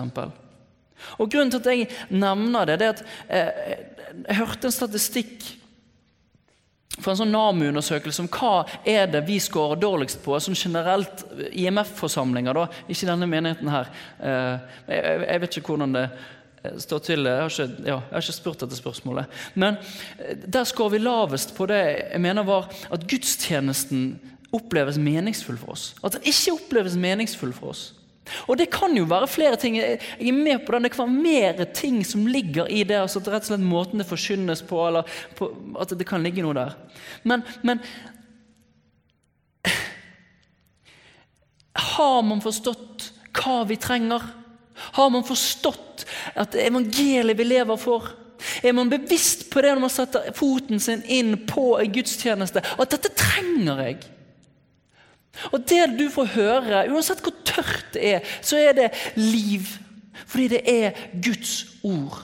Og 1.20 1.30
Grunnen 1.30 1.52
til 1.52 1.60
at 1.60 1.70
jeg 1.70 1.88
nevner 2.10 2.68
det, 2.68 2.80
det 2.80 2.88
er 2.88 2.96
at 2.96 3.04
eh, 3.28 3.86
jeg 4.24 4.40
hørte 4.40 4.70
en 4.70 4.74
statistikk 4.74 5.44
for 7.02 7.12
en 7.12 7.20
sånn 7.20 7.34
NAMU-undersøkelse 7.34 8.24
om 8.24 8.30
hva 8.32 8.64
er 8.88 9.10
det 9.12 9.22
vi 9.28 9.38
scorer 9.42 9.80
dårligst 9.80 10.22
på, 10.24 10.38
sånn 10.42 10.58
generelt 10.58 11.24
IMF-forsamlinger, 11.50 12.58
da, 12.58 12.66
ikke 12.88 13.10
denne 13.10 13.28
menigheten 13.30 13.70
her. 13.72 13.92
Eh, 14.18 14.74
jeg 14.94 15.42
vet 15.44 15.60
ikke 15.60 15.74
hvordan 15.74 15.94
det 15.96 16.06
eh, 16.08 16.78
står 16.84 17.04
til. 17.10 17.28
Jeg 17.28 17.44
har 17.44 17.52
ikke, 17.54 17.68
ja, 17.84 17.98
jeg 17.98 18.16
har 18.16 18.26
ikke 18.26 18.38
spurt 18.38 18.64
dette 18.64 18.80
spørsmålet. 18.80 19.38
Men 19.58 19.78
eh, 20.18 20.34
der 20.46 20.68
scorer 20.68 20.96
vi 20.96 21.04
lavest 21.04 21.54
på 21.58 21.68
det 21.70 21.82
jeg 21.84 22.24
mener 22.24 22.46
var 22.48 22.70
at 22.94 23.06
gudstjenesten 23.10 24.10
oppleves 24.56 24.96
meningsfull 25.00 25.58
for 25.60 25.76
oss. 25.76 25.92
At 26.02 26.16
den 26.16 26.28
ikke 26.30 26.56
oppleves 26.56 26.96
meningsfull 27.00 27.52
for 27.56 27.74
oss. 27.74 27.88
Og 28.46 28.58
det 28.60 28.68
kan 28.72 28.94
jo 28.96 29.06
være 29.08 29.30
flere 29.30 29.56
ting. 29.60 29.78
Jeg 29.78 30.00
er 30.20 30.36
med 30.36 30.64
på 30.66 30.74
den. 30.74 30.86
Det 30.86 30.92
kan 30.94 31.06
være 31.06 31.22
mer 31.22 31.64
ting 31.74 32.02
som 32.06 32.26
ligger 32.26 32.70
i 32.70 32.84
det. 32.84 33.00
altså 33.00 33.22
rett 33.24 33.46
og 33.46 33.50
slett 33.52 33.66
Måten 33.68 34.02
det 34.02 34.08
forkynnes 34.08 34.62
på, 34.66 34.80
eller 34.88 35.08
på, 35.38 35.50
at 35.80 35.92
det 35.98 36.06
kan 36.08 36.22
ligge 36.24 36.44
noe 36.44 36.56
der. 36.56 36.76
Men, 37.22 37.44
men 37.62 37.82
Har 41.78 42.22
man 42.26 42.40
forstått 42.42 43.12
hva 43.38 43.62
vi 43.68 43.76
trenger? 43.78 44.22
Har 44.98 45.10
man 45.10 45.26
forstått 45.26 46.06
at 46.38 46.56
evangeliet 46.58 47.38
vi 47.38 47.46
lever 47.46 47.78
for? 47.78 48.10
Er 48.62 48.74
man 48.74 48.90
bevisst 48.90 49.48
på 49.50 49.62
det 49.62 49.72
når 49.74 49.82
man 49.82 49.92
setter 49.92 50.30
foten 50.36 50.82
sin 50.82 51.02
inn 51.06 51.34
på 51.46 51.72
en 51.78 51.92
gudstjeneste? 51.94 52.62
At 52.78 52.94
dette 52.94 53.14
trenger 53.18 53.82
jeg. 53.86 53.98
Og 55.52 55.64
det 55.68 55.84
du 55.98 56.06
får 56.12 56.32
høre, 56.34 56.84
uansett 56.92 57.22
hvor 57.24 57.36
tørt 57.46 57.92
det 57.94 58.14
er, 58.14 58.32
så 58.42 58.60
er 58.60 58.76
det 58.76 58.88
liv. 59.16 59.68
Fordi 60.26 60.48
det 60.54 60.62
er 60.68 61.02
Guds 61.24 61.60
ord. 61.86 62.22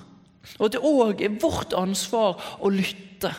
Og 0.59 0.71
det 0.73 0.83
òg 0.85 1.23
er 1.25 1.37
vårt 1.43 1.75
ansvar 1.79 2.39
å 2.61 2.71
lytte. 2.73 3.33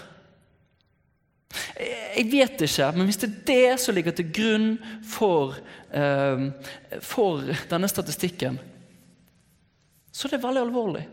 Jeg 2.16 2.28
vet 2.32 2.64
ikke, 2.66 2.88
men 2.96 3.08
hvis 3.08 3.20
det 3.22 3.30
er 3.30 3.44
det 3.48 3.80
som 3.84 3.96
ligger 3.96 4.16
til 4.16 4.32
grunn 4.36 4.70
for, 5.08 5.56
eh, 5.92 6.48
for 7.00 7.44
denne 7.70 7.88
statistikken, 7.92 8.60
så 10.12 10.28
er 10.28 10.36
det 10.36 10.44
veldig 10.44 10.64
alvorlig. 10.64 11.06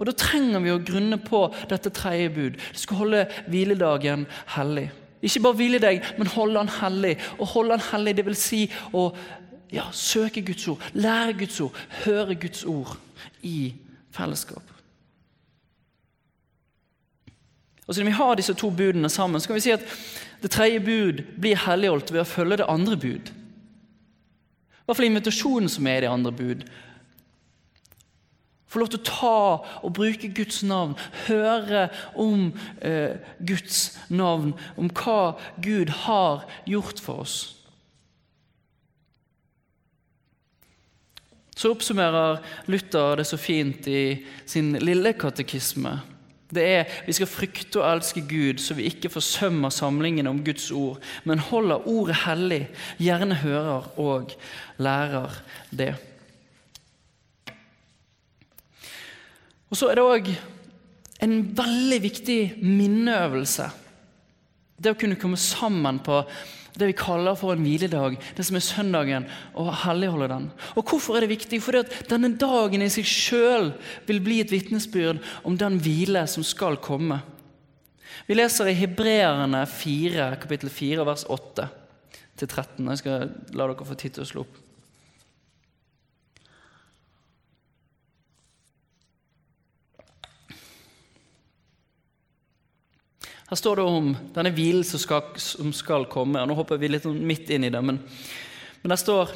Og 0.00 0.06
Da 0.06 0.12
trenger 0.16 0.62
vi 0.64 0.72
å 0.72 0.80
grunne 0.80 1.18
på 1.20 1.42
dette 1.68 1.90
tredje 1.92 2.30
bud. 2.32 2.56
Du 2.56 2.78
skal 2.78 2.96
holde 2.96 3.26
hviledagen 3.52 4.26
hellig. 4.56 4.90
Ikke 5.22 5.42
bare 5.44 5.58
hvile 5.58 5.80
deg, 5.82 6.04
men 6.18 6.30
holde 6.32 6.62
han 6.62 6.72
hellig. 6.80 7.14
Å 7.36 7.48
holde 7.52 7.76
han 7.76 7.86
hellig, 7.90 8.16
det 8.16 8.26
vil 8.26 8.38
si 8.38 8.64
å 8.96 9.10
ja, 9.70 9.86
søke 9.92 10.42
Guds 10.44 10.66
ord, 10.68 10.82
lære 10.96 11.36
Guds 11.44 11.60
ord, 11.62 11.76
høre 12.04 12.36
Guds 12.40 12.64
ord 12.64 12.96
i 13.46 13.72
fellesskap. 14.14 14.64
Og 17.86 17.94
Siden 17.94 18.06
vi 18.06 18.18
har 18.18 18.36
disse 18.38 18.54
to 18.54 18.70
budene 18.70 19.10
sammen, 19.10 19.40
så 19.42 19.50
kan 19.50 19.58
vi 19.58 19.64
si 19.66 19.74
at 19.74 19.84
det 20.42 20.52
tredje 20.54 20.80
bud 20.80 21.24
blir 21.42 21.58
helligholdt 21.58 22.12
ved 22.14 22.22
å 22.22 22.28
følge 22.28 22.60
det 22.60 22.68
andre 22.70 22.96
bud. 22.96 23.30
I 23.30 24.84
hvert 24.86 24.98
fall 24.98 25.08
invitasjonen 25.10 25.70
som 25.70 25.86
er 25.90 25.98
i 25.98 26.04
det 26.06 26.10
andre 26.10 26.32
bud. 26.34 26.62
Få 28.70 28.78
lov 28.78 28.90
til 28.92 29.00
å 29.00 29.08
ta 29.08 29.38
og 29.82 29.94
bruke 29.96 30.30
Guds 30.34 30.62
navn, 30.62 30.92
høre 31.26 31.88
om 32.14 32.52
eh, 32.86 33.18
Guds 33.42 33.98
navn, 34.08 34.52
om 34.78 34.90
hva 34.94 35.34
Gud 35.58 35.90
har 36.04 36.44
gjort 36.70 37.02
for 37.02 37.24
oss. 37.24 37.38
Så 41.60 41.74
oppsummerer 41.74 42.38
Luther 42.70 43.18
det 43.18 43.26
så 43.28 43.36
fint 43.36 43.88
i 43.90 44.22
sin 44.48 44.72
lille 44.80 45.12
katekisme. 45.18 45.98
Det 46.50 46.62
er 46.64 46.94
vi 47.06 47.14
skal 47.14 47.28
frykte 47.30 47.82
og 47.82 47.88
elske 47.88 48.22
Gud, 48.26 48.62
så 48.62 48.74
vi 48.78 48.86
ikke 48.88 49.10
forsømmer 49.12 49.74
samlingene 49.74 50.30
om 50.30 50.40
Guds 50.46 50.70
ord, 50.70 51.02
men 51.28 51.42
holder 51.50 51.86
ordet 51.90 52.22
hellig, 52.24 52.62
gjerne 52.98 53.42
hører 53.42 53.90
og 54.00 54.32
lærer 54.78 55.36
det. 55.70 55.92
Og 59.70 59.78
Så 59.78 59.90
er 59.90 59.98
det 59.98 60.06
òg 60.06 60.30
en 61.22 61.36
veldig 61.56 61.98
viktig 62.02 62.40
minneøvelse. 62.64 63.68
Det 64.80 64.94
å 64.94 64.98
kunne 64.98 65.18
komme 65.20 65.38
sammen 65.38 66.00
på 66.02 66.22
det 66.80 66.86
vi 66.86 66.96
kaller 66.96 67.36
for 67.36 67.52
en 67.52 67.64
hviledag, 67.64 68.16
det 68.36 68.44
som 68.46 68.56
er 68.56 68.64
søndagen, 68.64 69.26
og 69.58 69.72
helligholde 69.82 70.30
den. 70.30 70.46
Og 70.78 70.86
Hvorfor 70.86 71.16
er 71.16 71.26
det 71.26 71.34
viktig? 71.34 71.60
Fordi 71.62 71.82
at 71.82 71.98
denne 72.08 72.32
dagen 72.40 72.82
i 72.82 72.88
seg 72.92 73.06
sjøl 73.06 73.72
vil 74.08 74.22
bli 74.24 74.40
et 74.40 74.52
vitnesbyrd 74.54 75.20
om 75.44 75.58
den 75.60 75.80
hvile 75.82 76.24
som 76.30 76.46
skal 76.46 76.78
komme. 76.80 77.20
Vi 78.26 78.38
leser 78.38 78.70
i 78.70 78.78
Hebreerne 78.78 79.64
4, 79.66 80.32
kapittel 80.40 80.70
4, 80.72 81.06
vers 81.06 81.26
8 81.28 81.68
13. 82.40 82.86
Jeg 82.88 83.00
skal 83.02 83.30
la 83.52 83.66
dere 83.68 83.84
få 83.84 83.96
tid 83.98 84.16
til 84.16 84.24
å 84.24 84.28
slå 84.28 84.44
opp. 84.46 84.60
Her 93.50 93.58
står 93.58 93.80
det 93.80 93.84
om 93.90 94.10
denne 94.34 94.52
hvilen 94.54 94.84
som 94.86 95.00
skal, 95.02 95.32
som 95.42 95.72
skal 95.74 96.06
komme. 96.10 96.38
og 96.38 96.46
Nå 96.46 96.54
hopper 96.54 96.78
vi 96.78 96.92
litt 96.92 97.06
midt 97.10 97.50
inn 97.50 97.66
i 97.66 97.72
det, 97.74 97.80
men, 97.82 97.98
men 98.82 98.92
der 98.92 99.00
står 99.00 99.32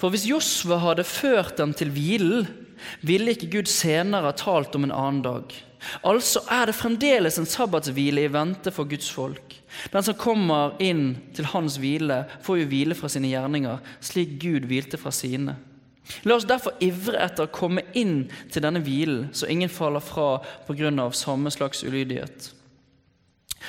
For 0.00 0.10
hvis 0.10 0.26
Josva 0.26 0.80
hadde 0.82 1.06
ført 1.06 1.54
dem 1.60 1.70
til 1.76 1.92
hvilen, 1.94 2.48
ville 3.06 3.32
ikke 3.32 3.52
Gud 3.52 3.70
senere 3.70 4.32
ha 4.32 4.34
talt 4.36 4.74
om 4.76 4.88
en 4.88 4.94
annen 4.94 5.22
dag. 5.24 5.54
Altså 6.02 6.42
er 6.50 6.66
det 6.66 6.74
fremdeles 6.74 7.38
en 7.38 7.46
sabbatshvile 7.46 8.26
i 8.26 8.32
vente 8.32 8.72
for 8.74 8.88
Guds 8.90 9.08
folk. 9.14 9.54
Den 9.92 10.04
som 10.04 10.18
kommer 10.18 10.74
inn 10.82 11.14
til 11.36 11.46
hans 11.52 11.78
hvile, 11.78 12.24
får 12.42 12.60
jo 12.60 12.68
hvile 12.72 12.98
fra 12.98 13.10
sine 13.12 13.30
gjerninger, 13.30 13.78
slik 14.02 14.36
Gud 14.42 14.66
hvilte 14.66 14.98
fra 14.98 15.14
sine. 15.14 15.54
La 16.26 16.36
oss 16.36 16.46
derfor 16.46 16.76
ivre 16.82 17.22
etter 17.22 17.46
å 17.46 17.54
komme 17.54 17.86
inn 17.98 18.26
til 18.50 18.66
denne 18.66 18.82
hvilen, 18.82 19.28
så 19.34 19.48
ingen 19.50 19.70
faller 19.70 20.02
fra 20.02 20.40
pga. 20.66 21.10
samme 21.12 21.50
slags 21.50 21.84
ulydighet. 21.84 22.55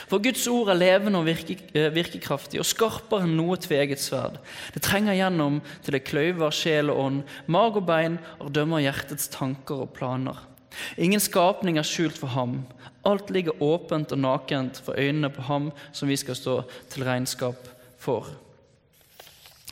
For 0.06 0.22
Guds 0.22 0.46
ord 0.52 0.70
er 0.72 0.80
levende 0.80 1.20
og 1.24 1.30
eh, 1.30 1.90
virkekraftig 1.96 2.62
og 2.62 2.68
skarpere 2.68 3.26
enn 3.26 3.36
noe 3.40 3.58
tveget 3.62 4.02
sverd. 4.04 4.38
Det 4.76 4.84
trenger 4.86 5.18
gjennom 5.18 5.62
til 5.86 5.98
det 5.98 6.06
kløyver 6.08 6.54
sjel 6.54 6.92
og 6.94 7.02
ånd, 7.06 7.24
mag 7.48 7.80
og 7.80 7.88
bein, 7.88 8.20
og 8.38 8.54
dømmer 8.54 8.84
hjertets 8.86 9.32
tanker 9.34 9.88
og 9.88 9.94
planer. 9.98 10.38
Ingen 11.02 11.22
skapning 11.24 11.80
er 11.80 11.88
skjult 11.88 12.18
for 12.20 12.32
ham. 12.36 12.60
Alt 13.08 13.32
ligger 13.34 13.64
åpent 13.64 14.14
og 14.14 14.22
nakent 14.22 14.82
for 14.84 15.00
øynene 15.00 15.32
på 15.34 15.46
ham 15.48 15.72
som 15.92 16.12
vi 16.12 16.18
skal 16.20 16.38
stå 16.38 16.60
til 16.92 17.08
regnskap 17.08 17.70
for. 17.98 18.30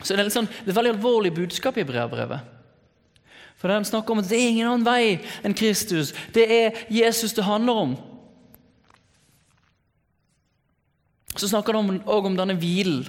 Så 0.02 0.16
Det 0.16 0.26
er, 0.26 0.34
sånn, 0.34 0.50
det 0.66 0.74
er 0.74 0.80
veldig 0.80 0.98
alvorlig 0.98 1.32
budskap 1.36 1.78
i 1.80 1.88
brevbrevet. 1.88 2.52
For 3.56 3.72
Den 3.72 3.86
snakker 3.88 4.12
om 4.12 4.20
at 4.20 4.28
det 4.30 4.38
er 4.38 4.50
ingen 4.50 4.68
annen 4.68 4.86
vei 4.86 5.22
enn 5.44 5.56
Kristus. 5.56 6.14
Det 6.36 6.44
er 6.52 6.84
Jesus 6.92 7.34
det 7.34 7.48
handler 7.48 7.80
om. 7.86 7.96
Så 11.36 11.50
snakker 11.52 11.76
han 11.76 12.02
òg 12.08 12.30
om 12.30 12.38
denne 12.38 12.56
hvilen 12.60 13.04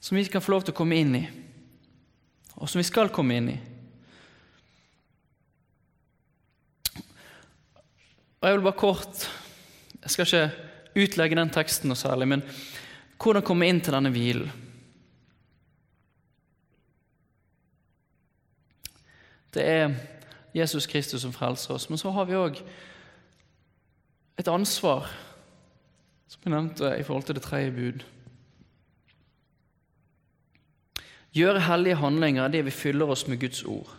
som 0.00 0.16
vi 0.16 0.24
kan 0.24 0.42
få 0.42 0.54
lov 0.54 0.64
til 0.64 0.72
å 0.72 0.78
komme 0.78 0.96
inn 0.96 1.16
i, 1.18 1.24
og 2.56 2.70
som 2.70 2.80
vi 2.80 2.86
skal 2.88 3.10
komme 3.12 3.36
inn 3.36 3.50
i. 3.52 3.58
Og 8.40 8.48
Jeg 8.48 8.56
vil 8.56 8.64
bare 8.64 8.80
kort 8.80 9.26
Jeg 10.00 10.10
skal 10.14 10.24
ikke 10.24 11.02
utlegge 11.04 11.36
den 11.36 11.50
teksten 11.52 11.90
noe 11.90 11.98
særlig, 11.98 12.26
men 12.30 12.42
hvordan 13.20 13.44
komme 13.44 13.68
inn 13.68 13.82
til 13.84 13.92
denne 13.92 14.10
hvilen? 14.14 14.48
Det 19.52 19.66
er 19.66 19.92
Jesus 20.54 20.86
Kristus 20.88 21.20
som 21.20 21.34
frelser 21.34 21.74
oss, 21.74 21.88
men 21.90 22.00
så 22.00 22.10
har 22.16 22.24
vi 22.26 22.38
òg 22.38 22.62
et 24.40 24.48
ansvar 24.48 25.10
som 26.30 26.46
jeg 26.46 26.54
nevnte 26.54 26.94
i 26.94 27.04
forhold 27.06 27.26
til 27.26 27.38
det 27.38 27.42
tredje 27.42 27.72
bud. 27.74 28.04
Gjøre 31.34 31.62
hellige 31.66 31.98
handlinger 31.98 32.44
er 32.44 32.52
det 32.54 32.64
vi 32.66 32.74
fyller 32.74 33.10
oss 33.10 33.26
med 33.28 33.40
Guds 33.42 33.62
ord. 33.66 33.90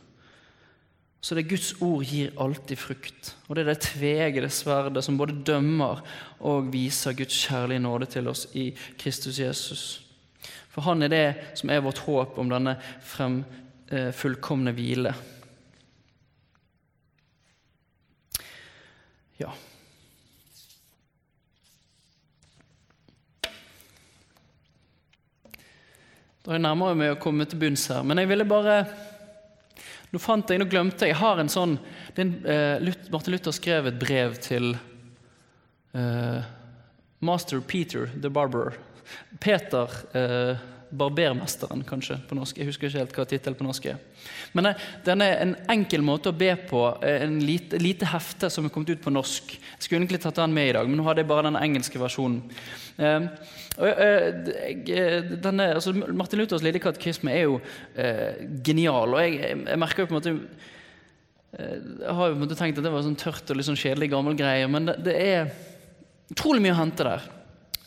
Så 1.21 1.35
det 1.37 1.49
Guds 1.51 1.75
ord 1.85 2.03
gir 2.07 2.31
alltid 2.41 2.79
frukt. 2.81 3.35
Og 3.47 3.55
det 3.55 3.63
er 3.63 3.73
det 3.73 3.83
tvegede 3.85 4.49
sverdet 4.49 5.03
som 5.05 5.19
både 5.19 5.37
dømmer 5.45 6.01
og 6.39 6.71
viser 6.73 7.13
Guds 7.13 7.35
kjærlige 7.45 7.83
nåde 7.83 8.07
til 8.09 8.27
oss 8.31 8.47
i 8.57 8.71
Kristus 8.99 9.39
Jesus. 9.39 9.83
For 10.71 10.81
han 10.87 11.03
er 11.03 11.11
det 11.11 11.25
som 11.59 11.69
er 11.69 11.83
vårt 11.83 12.01
håp 12.07 12.39
om 12.41 12.49
denne 12.49 12.77
frem, 13.05 13.43
eh, 13.91 14.09
fullkomne 14.15 14.73
hvile. 14.73 15.13
Ja. 19.39 19.51
Da 26.41 26.51
er 26.51 26.57
jeg 26.57 26.65
nærmere 26.65 26.97
med 26.97 27.11
å 27.13 27.19
komme 27.21 27.45
til 27.45 27.59
bunns 27.61 27.83
her. 27.91 28.05
Men 28.07 28.21
jeg 28.21 28.31
ville 28.31 28.47
bare 28.49 28.83
Nå 30.11 30.19
fant 30.19 30.49
jeg, 30.49 30.59
nå 30.59 30.65
glemte 30.67 31.05
jeg 31.07 31.13
Jeg 31.13 31.21
har 31.21 31.39
en 31.39 31.51
sånn 31.51 31.77
en, 32.19 32.31
uh, 32.43 32.89
Martin 33.13 33.31
Luther 33.31 33.53
skrev 33.55 33.87
et 33.87 33.99
brev 34.01 34.33
til 34.43 34.73
uh, 35.95 36.41
master 37.23 37.61
Peter 37.63 38.09
the 38.17 38.29
Barber. 38.29 38.75
Peter 39.39 39.87
uh, 40.17 40.59
Barbermesteren, 40.91 41.83
kanskje, 41.87 42.17
på 42.27 42.35
norsk. 42.35 42.57
Jeg 42.59 42.67
husker 42.67 42.89
ikke 42.89 42.99
helt 42.99 43.13
hva 43.15 43.25
tittelen 43.29 43.57
på 43.57 43.65
norsk 43.65 43.85
er. 43.93 43.99
Men 44.57 44.71
eh, 44.71 44.81
den 45.05 45.23
er 45.23 45.37
en 45.39 45.53
enkel 45.71 46.03
måte 46.03 46.31
å 46.31 46.35
be 46.35 46.51
på. 46.67 46.81
Eh, 46.99 47.23
en 47.25 47.39
lite, 47.45 47.79
lite, 47.79 48.09
hefte 48.11 48.49
som 48.51 48.67
er 48.67 48.73
kommet 48.73 48.91
ut 48.91 49.03
på 49.03 49.13
norsk. 49.13 49.55
Jeg 49.55 49.85
skulle 49.85 50.01
egentlig 50.01 50.21
tatt 50.25 50.41
den 50.41 50.55
med 50.55 50.71
i 50.71 50.75
dag, 50.75 50.89
men 50.89 50.99
nå 50.99 51.07
hadde 51.07 51.23
jeg 51.23 51.31
bare 51.31 51.47
den 51.47 51.59
engelske 51.61 52.01
versjonen. 52.01 52.43
Eh, 52.99 53.29
denne, 55.41 55.71
altså 55.77 55.95
Martin 55.95 56.43
Luthers 56.43 56.63
lille 56.65 56.81
katekisme 56.83 57.31
er 57.33 57.47
jo 57.47 57.57
eh, 57.95 58.43
genial. 58.65 59.15
og 59.15 59.23
jeg, 59.23 59.39
jeg, 59.63 59.79
merker 59.79 60.03
jo 60.03 60.11
på 60.11 60.17
en 60.17 60.19
måte 60.19 60.37
jeg 61.51 62.13
har 62.15 62.29
jo 62.29 62.35
på 62.35 62.37
en 62.37 62.43
måte 62.45 62.55
tenkt 62.55 62.77
at 62.79 62.85
det 62.85 62.91
var 62.93 63.03
sånn 63.03 63.17
tørt 63.19 63.49
og 63.51 63.57
litt 63.59 63.67
sånn 63.67 63.79
kjedelig 63.79 64.07
gammel 64.13 64.37
greie, 64.39 64.67
men 64.71 64.85
det, 64.87 64.93
det 65.03 65.15
er 65.19 65.49
utrolig 66.31 66.63
mye 66.63 66.75
å 66.75 66.79
hente 66.79 67.07
der. 67.07 67.25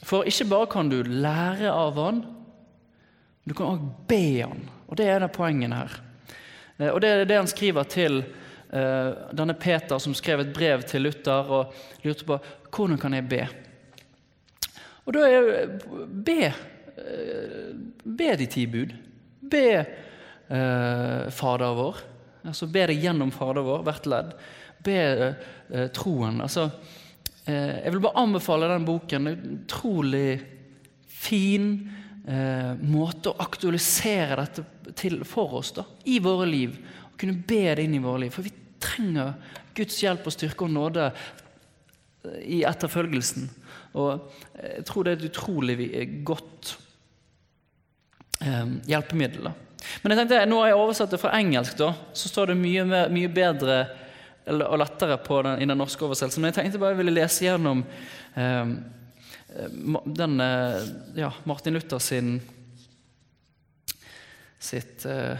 For 0.05 0.29
ikke 0.29 0.49
bare 0.51 0.69
kan 0.73 0.90
du 0.93 0.99
lære 1.03 1.73
av 1.73 1.97
han, 2.01 2.21
du 3.45 3.55
kan 3.55 3.75
òg 3.75 3.85
be 4.09 4.25
han, 4.41 4.65
og 4.89 4.97
det 4.99 5.09
er 5.11 5.21
det 5.21 5.33
poenget 5.35 5.75
her. 5.77 6.01
Eh, 6.79 6.91
og 6.91 7.01
Det 7.01 7.11
er 7.11 7.25
det 7.29 7.37
han 7.37 7.51
skriver 7.51 7.85
til 7.85 8.23
eh, 8.73 9.11
denne 9.37 9.55
Peter, 9.55 9.99
som 9.99 10.15
skrev 10.17 10.41
et 10.41 10.55
brev 10.55 10.83
til 10.89 11.05
Luther 11.05 11.53
og 11.53 11.75
lurte 12.05 12.25
på 12.29 12.41
hvordan 12.75 12.99
kan 12.99 13.15
jeg 13.15 13.29
be. 13.29 13.45
Og 15.05 15.13
da 15.15 15.27
er 15.29 15.69
be, 16.09 16.41
eh, 16.49 17.71
be 18.05 18.37
de 18.41 18.49
ti 18.49 18.67
bud. 18.67 18.95
Be 19.41 19.69
eh, 20.49 21.31
Fader 21.31 21.77
vår. 21.77 22.01
Altså 22.45 22.67
Be 22.67 22.87
det 22.89 23.01
gjennom 23.01 23.33
Fader 23.33 23.65
vår, 23.65 23.85
hvert 23.85 24.09
ledd. 24.09 24.33
Be 24.85 24.99
eh, 25.05 25.89
troen. 25.93 26.41
altså 26.41 26.71
jeg 27.45 27.93
vil 27.93 28.01
bare 28.01 28.23
anbefale 28.23 28.71
den 28.71 28.87
boken. 28.89 29.27
Utrolig 29.29 30.39
fin 31.05 31.75
eh, 32.27 32.73
måte 32.81 33.33
å 33.33 33.39
aktualisere 33.45 34.45
dette 34.45 34.95
til 34.97 35.23
for 35.29 35.61
oss 35.61 35.73
da, 35.77 35.87
i 36.11 36.19
våre 36.23 36.47
liv. 36.49 36.77
Å 37.13 37.17
kunne 37.21 37.41
be 37.47 37.65
det 37.75 37.87
inn 37.87 37.99
i 37.99 38.03
våre 38.05 38.25
liv. 38.25 38.35
For 38.35 38.47
vi 38.47 38.55
trenger 38.83 39.35
Guds 39.75 40.01
hjelp 40.03 40.27
og 40.29 40.35
styrke 40.35 40.67
og 40.67 40.75
nåde 40.75 41.11
eh, 41.11 42.41
i 42.59 42.63
etterfølgelsen. 42.69 43.51
Og 44.01 44.31
jeg 44.59 44.87
tror 44.89 45.05
det 45.05 45.13
er 45.13 45.21
et 45.21 45.29
utrolig 45.31 45.77
godt 46.27 46.75
eh, 48.43 48.65
hjelpemiddel. 48.91 49.51
Da. 49.51 49.55
Men 50.03 50.15
jeg 50.15 50.23
tenkte, 50.23 50.41
nå 50.49 50.63
har 50.63 50.73
jeg 50.73 50.81
oversatt 50.81 51.15
det 51.15 51.21
fra 51.23 51.35
engelsk, 51.39 51.77
da, 51.79 51.93
så 52.17 52.31
står 52.31 52.53
det 52.53 52.61
mye, 52.61 53.05
mye 53.13 53.31
bedre 53.33 53.85
og 54.45 54.77
lettere 54.77 55.17
den, 55.17 55.63
i 55.63 55.69
den 55.69 55.79
norske 55.81 56.05
oversettelsen. 56.05 56.43
Men 56.43 56.53
jeg 56.53 56.59
tenkte 56.59 56.81
bare 56.83 56.93
jeg 56.93 57.01
ville 57.01 57.17
lese 57.17 57.47
gjennom 57.47 57.85
eh, 58.37 58.75
den, 60.05 60.40
eh, 60.40 60.83
ja, 61.14 61.33
Martin 61.45 61.75
Luther 61.75 61.99
sin 61.99 62.40
sitt 64.59 65.05
eh, 65.05 65.38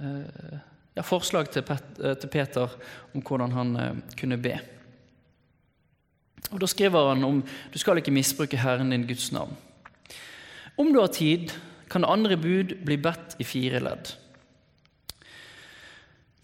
eh 0.00 0.58
ja, 0.94 1.02
forslag 1.02 1.48
til, 1.50 1.64
Pet, 1.66 1.96
til, 1.98 2.28
Peter 2.30 2.70
om 3.14 3.22
hvordan 3.22 3.52
han 3.52 4.02
kunne 4.14 4.36
be. 4.38 4.52
Og 6.52 6.60
Da 6.60 6.68
skriver 6.70 7.08
han 7.08 7.24
om 7.24 7.40
du 7.42 7.78
skal 7.78 7.98
ikke 7.98 8.14
misbruke 8.14 8.60
Herren 8.62 8.90
din 8.90 9.06
Guds 9.06 9.32
navn. 9.32 9.56
Om 10.78 10.92
du 10.92 11.00
har 11.00 11.10
tid, 11.10 11.50
kan 11.90 12.04
andre 12.04 12.36
bud 12.36 12.76
bli 12.86 12.96
bedt 12.96 13.34
i 13.38 13.44
fire 13.44 13.80
ledd. 13.82 14.14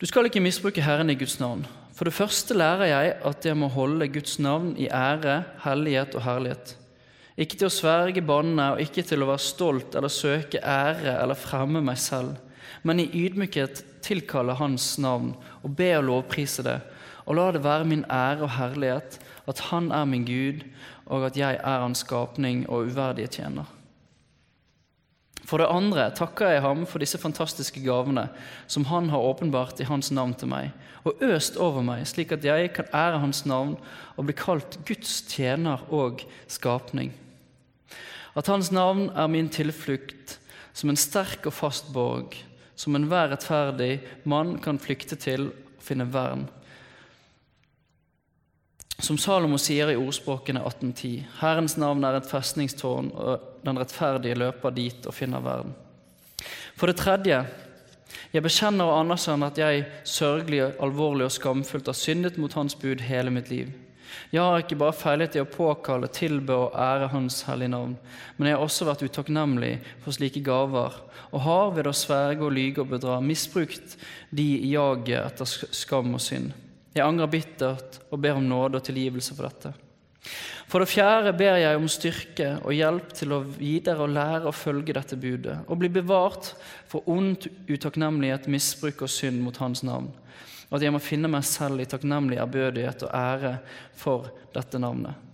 Du 0.00 0.06
skal 0.06 0.26
ikke 0.26 0.42
misbruke 0.42 0.83
Herren 0.83 1.11
i 1.11 1.14
Guds 1.14 1.38
navn. 1.40 1.66
For 2.00 2.08
det 2.08 2.16
første 2.16 2.54
lærer 2.56 2.86
jeg 2.88 3.08
at 3.28 3.44
jeg 3.44 3.56
må 3.60 3.66
holde 3.68 4.06
Guds 4.08 4.38
navn 4.40 4.70
i 4.80 4.86
ære, 4.88 5.42
hellighet 5.66 6.14
og 6.16 6.22
herlighet. 6.24 6.70
Ikke 7.36 7.58
til 7.60 7.68
å 7.68 7.74
sverge 7.74 8.22
banne 8.24 8.70
og 8.72 8.80
ikke 8.80 9.04
til 9.04 9.20
å 9.20 9.26
være 9.28 9.42
stolt 9.44 9.98
eller 10.00 10.08
søke 10.08 10.62
ære 10.64 11.18
eller 11.20 11.36
fremme 11.36 11.82
meg 11.84 11.98
selv, 12.00 12.38
men 12.88 13.02
i 13.04 13.10
ydmykhet 13.26 13.82
tilkalle 14.00 14.56
Hans 14.56 14.94
navn 14.96 15.34
og 15.60 15.74
be 15.76 15.90
og 15.98 16.06
lovprise 16.08 16.64
det, 16.64 16.78
og 17.28 17.36
la 17.36 17.50
det 17.52 17.60
være 17.68 17.90
min 17.92 18.06
ære 18.08 18.46
og 18.48 18.54
herlighet 18.56 19.20
at 19.52 19.60
Han 19.68 19.92
er 19.92 20.08
min 20.08 20.24
Gud, 20.24 20.64
og 21.04 21.28
at 21.28 21.36
jeg 21.36 21.60
er 21.60 21.84
Hans 21.84 22.00
skapning 22.06 22.64
og 22.64 22.88
uverdige 22.88 23.28
tjener. 23.36 23.68
For 25.50 25.58
det 25.58 25.72
andre 25.72 26.04
takker 26.14 26.52
jeg 26.52 26.62
ham 26.62 26.84
for 26.86 27.02
disse 27.02 27.18
fantastiske 27.18 27.80
gavene 27.82 28.28
som 28.70 28.84
han 28.86 29.08
har 29.10 29.24
åpenbart 29.32 29.80
i 29.82 29.88
hans 29.88 30.12
navn 30.14 30.36
til 30.38 30.52
meg, 30.52 30.68
og 31.02 31.18
øst 31.26 31.58
over 31.58 31.82
meg, 31.82 32.04
slik 32.06 32.30
at 32.36 32.46
jeg 32.46 32.70
kan 32.76 32.92
ære 32.94 33.18
hans 33.24 33.42
navn 33.50 33.74
og 34.14 34.28
bli 34.28 34.36
kalt 34.38 34.78
Guds 34.86 35.16
tjener 35.26 35.82
og 35.90 36.22
skapning. 36.46 37.10
At 38.38 38.46
hans 38.46 38.70
navn 38.70 39.08
er 39.10 39.26
min 39.26 39.50
tilflukt 39.50 40.38
som 40.70 40.92
en 40.92 41.00
sterk 41.00 41.50
og 41.50 41.56
fast 41.56 41.90
borg, 41.90 42.36
som 42.78 42.94
enhver 42.94 43.32
rettferdig 43.32 43.98
mann 44.30 44.54
kan 44.62 44.78
flykte 44.78 45.18
til 45.18 45.50
og 45.50 45.82
finne 45.82 46.06
vern. 46.14 46.46
Som 49.00 49.18
Salomo 49.18 49.58
sier 49.58 49.90
i 49.90 49.98
ordspråkene 49.98 50.60
1810.: 50.62 51.26
Herrens 51.40 51.74
navn 51.80 52.04
er 52.04 52.20
et 52.20 52.28
festningstårn, 52.30 53.10
den 53.64 53.81
rettferdige 53.81 54.38
løper 54.38 54.75
dit 54.75 55.07
og 55.07 55.16
finner 55.16 55.44
verden. 55.44 55.75
For 56.77 56.88
det 56.88 56.96
tredje, 57.01 57.42
jeg 58.33 58.42
bekjenner 58.42 58.88
og 58.88 59.03
anerkjenner 59.03 59.51
at 59.51 59.59
jeg 59.61 59.87
sørgelig, 60.09 60.62
alvorlig 60.83 61.27
og 61.27 61.35
skamfullt 61.35 61.90
har 61.90 61.99
syndet 61.99 62.38
mot 62.40 62.55
Hans 62.57 62.77
bud 62.79 63.03
hele 63.05 63.33
mitt 63.35 63.51
liv. 63.51 63.70
Jeg 64.31 64.42
har 64.42 64.62
ikke 64.62 64.79
bare 64.79 64.94
feilet 64.94 65.37
i 65.37 65.42
å 65.42 65.49
påkalle, 65.49 66.09
tilbe 66.14 66.55
og 66.55 66.75
ære 66.79 67.11
Hans 67.12 67.42
hellige 67.46 67.73
navn, 67.75 67.96
men 68.37 68.49
jeg 68.49 68.57
har 68.57 68.64
også 68.64 68.87
vært 68.88 69.05
utakknemlig 69.07 69.73
for 70.03 70.14
slike 70.14 70.42
gaver, 70.46 70.96
og 71.31 71.44
har 71.46 71.70
ved 71.77 71.90
å 71.90 71.94
sverge 71.94 72.46
og 72.46 72.55
lyge 72.55 72.83
og 72.83 72.90
bedra 72.94 73.20
misbrukt 73.23 73.96
de 74.35 74.49
i 74.59 74.73
jaget 74.75 75.20
etter 75.20 75.70
skam 75.75 76.14
og 76.14 76.23
synd. 76.23 76.51
Jeg 76.94 77.07
angrer 77.07 77.31
bittert 77.31 78.01
og 78.11 78.18
ber 78.23 78.38
om 78.38 78.46
nåde 78.51 78.81
og 78.81 78.87
tilgivelse 78.87 79.37
for 79.37 79.46
dette. 79.46 79.75
For 80.70 80.83
det 80.83 80.90
fjerde 80.92 81.33
ber 81.35 81.56
jeg 81.59 81.78
om 81.78 81.88
styrke 81.90 82.50
og 82.61 82.74
hjelp 82.76 83.14
til 83.16 83.33
å 83.35 83.40
videre 83.42 84.04
og 84.04 84.12
lære 84.14 84.50
å 84.50 84.54
følge 84.54 84.94
dette 84.94 85.16
budet, 85.18 85.56
og 85.66 85.80
bli 85.80 85.90
bevart 85.92 86.52
for 86.90 87.09
ond 87.11 87.48
utakknemlighet, 87.70 88.50
misbruk 88.52 89.06
og 89.06 89.11
synd 89.11 89.40
mot 89.42 89.56
Hans 89.62 89.83
navn, 89.87 90.11
og 90.68 90.76
at 90.76 90.85
jeg 90.85 90.94
må 90.94 91.00
finne 91.02 91.30
meg 91.33 91.46
selv 91.48 91.83
i 91.83 91.88
takknemlig 91.88 92.38
ærbødighet 92.42 93.06
og 93.09 93.16
ære 93.16 93.56
for 93.98 94.30
dette 94.54 94.78
navnet. 94.83 95.26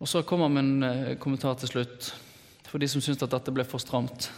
Og 0.00 0.08
Så 0.08 0.22
kommer 0.24 0.48
min 0.48 0.82
eh, 0.82 1.16
kommentar 1.20 1.58
til 1.60 1.68
slutt, 1.68 2.12
for 2.68 2.80
de 2.80 2.88
som 2.88 3.02
syns 3.04 3.20
at 3.20 3.32
dette 3.34 3.52
ble 3.52 3.66
for 3.68 3.82
stramt. 3.82 4.30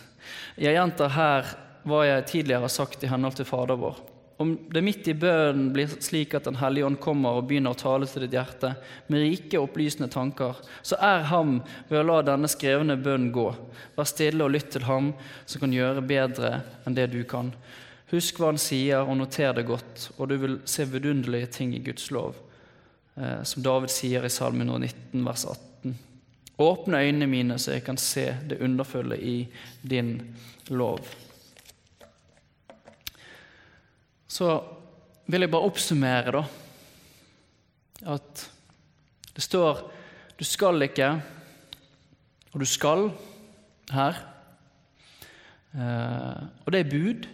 Jeg 0.58 0.74
gjentar 0.74 1.12
her 1.14 1.52
hva 1.86 2.00
jeg 2.06 2.26
tidligere 2.30 2.64
har 2.64 2.72
sagt 2.72 3.04
i 3.04 3.10
henhold 3.10 3.36
til 3.38 3.46
Fader 3.46 3.78
vår. 3.78 4.00
Om 4.36 4.54
det 4.72 4.82
midt 4.82 5.08
i 5.08 5.14
bønnen 5.14 5.68
blir 5.74 5.90
slik 6.02 6.34
at 6.34 6.48
Den 6.48 6.58
hellige 6.58 6.86
ånd 6.86 6.98
kommer 7.02 7.38
og 7.38 7.46
begynner 7.50 7.74
å 7.74 7.78
tale 7.78 8.08
til 8.08 8.24
ditt 8.24 8.34
hjerte 8.36 8.72
med 9.12 9.22
rike, 9.22 9.60
opplysende 9.60 10.08
tanker, 10.10 10.58
så 10.82 10.98
er 10.98 11.28
ham 11.30 11.60
ved 11.90 12.00
å 12.00 12.06
la 12.08 12.18
denne 12.26 12.50
skrevne 12.50 12.96
bønnen 12.96 13.32
gå. 13.34 13.48
Vær 13.96 14.08
stille 14.08 14.44
og 14.44 14.54
lytt 14.54 14.72
til 14.74 14.86
ham, 14.88 15.12
som 15.46 15.62
kan 15.62 15.74
gjøre 15.76 16.04
bedre 16.06 16.54
enn 16.86 16.96
det 16.98 17.10
du 17.12 17.20
kan. 17.28 17.52
Husk 18.12 18.40
hva 18.40 18.50
han 18.50 18.60
sier, 18.60 19.06
og 19.06 19.16
noter 19.16 19.54
det 19.56 19.64
godt, 19.68 20.10
og 20.18 20.28
du 20.28 20.36
vil 20.40 20.58
se 20.68 20.84
vidunderlige 20.84 21.52
ting 21.58 21.72
i 21.76 21.80
Guds 21.84 22.10
lov, 22.12 22.36
eh, 23.16 23.40
som 23.48 23.64
David 23.64 23.92
sier 23.92 24.26
i 24.26 24.32
Salme 24.32 24.66
119, 24.66 25.22
vers 25.24 25.46
18. 25.48 25.94
Åpne 26.60 27.00
øynene 27.06 27.26
mine, 27.26 27.58
så 27.58 27.72
jeg 27.72 27.84
kan 27.86 27.96
se 27.96 28.26
det 28.48 28.60
underfulle 28.60 29.16
i 29.16 29.36
din 29.80 30.18
lov. 30.68 31.00
Så 34.32 34.48
vil 35.28 35.44
jeg 35.44 35.52
bare 35.52 35.68
oppsummere, 35.68 36.32
da. 36.32 36.42
At 38.14 38.48
det 39.34 39.42
står 39.44 39.90
'du 40.38 40.44
skal 40.44 40.82
ikke', 40.82 41.22
og 42.52 42.60
'du 42.60 42.66
skal' 42.66 43.12
her. 43.90 44.14
Eh, 45.74 46.42
og 46.66 46.72
det 46.72 46.80
er 46.80 46.90
bud. 46.90 47.28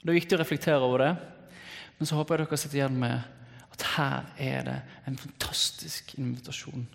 Det 0.00 0.08
er 0.08 0.20
viktig 0.20 0.38
å 0.38 0.40
reflektere 0.40 0.80
over 0.80 0.98
det. 0.98 1.16
Men 1.98 2.06
så 2.06 2.14
håper 2.14 2.38
jeg 2.38 2.46
dere 2.46 2.56
sitter 2.56 2.78
igjen 2.78 3.00
med 3.00 3.20
at 3.72 3.82
her 3.96 4.24
er 4.38 4.62
det 4.64 4.82
en 5.06 5.16
fantastisk 5.16 6.14
invitasjon. 6.18 6.88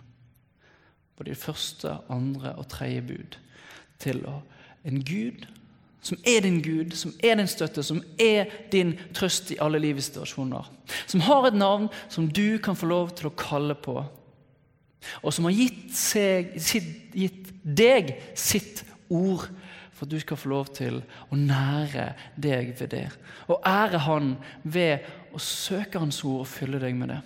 Både 1.17 1.31
i 1.31 1.39
første, 1.39 1.97
andre 2.09 2.55
og 2.55 2.67
tredje 2.67 3.01
bud 3.01 3.37
til 3.99 4.25
å 4.25 4.41
en 4.83 5.03
Gud 5.03 5.45
som 6.03 6.19
er 6.27 6.43
din 6.43 6.59
Gud, 6.61 6.95
som 6.99 7.13
er 7.23 7.37
din 7.39 7.47
støtte, 7.47 7.83
som 7.83 8.01
er 8.19 8.51
din 8.71 8.97
trøst 9.15 9.53
i 9.53 9.59
alle 9.63 9.79
livets 9.79 10.11
situasjoner. 10.11 10.67
Som 11.07 11.23
har 11.23 11.47
et 11.47 11.57
navn 11.57 11.87
som 12.11 12.27
du 12.27 12.59
kan 12.63 12.75
få 12.75 12.89
lov 12.91 13.13
til 13.15 13.29
å 13.29 13.35
kalle 13.39 13.75
på. 13.79 14.01
Og 15.23 15.33
som 15.35 15.47
har 15.47 15.55
gitt, 15.55 15.91
seg, 15.95 16.55
gitt 17.15 17.51
deg 17.63 18.15
sitt 18.35 18.83
ord 19.07 19.47
for 19.93 20.07
at 20.07 20.11
du 20.11 20.19
skal 20.19 20.39
få 20.39 20.51
lov 20.51 20.71
til 20.75 20.99
å 21.31 21.39
nære 21.39 22.09
deg 22.35 22.73
ved 22.79 22.91
det. 22.91 23.05
Og 23.47 23.61
ære 23.67 24.03
Han 24.07 24.33
ved 24.63 25.05
å 25.33 25.39
søke 25.39 26.01
Hans 26.01 26.23
ord 26.27 26.43
og 26.43 26.49
fylle 26.51 26.81
deg 26.83 26.97
med 26.99 27.13
det. 27.13 27.21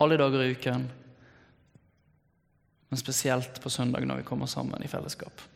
Alle 0.00 0.16
dager 0.16 0.42
i 0.42 0.54
uken, 0.56 0.88
men 2.90 2.98
spesielt 2.98 3.60
på 3.62 3.70
søndag 3.70 4.06
når 4.08 4.22
vi 4.22 4.28
kommer 4.30 4.48
sammen 4.50 4.82
i 4.82 4.90
fellesskap. 4.90 5.49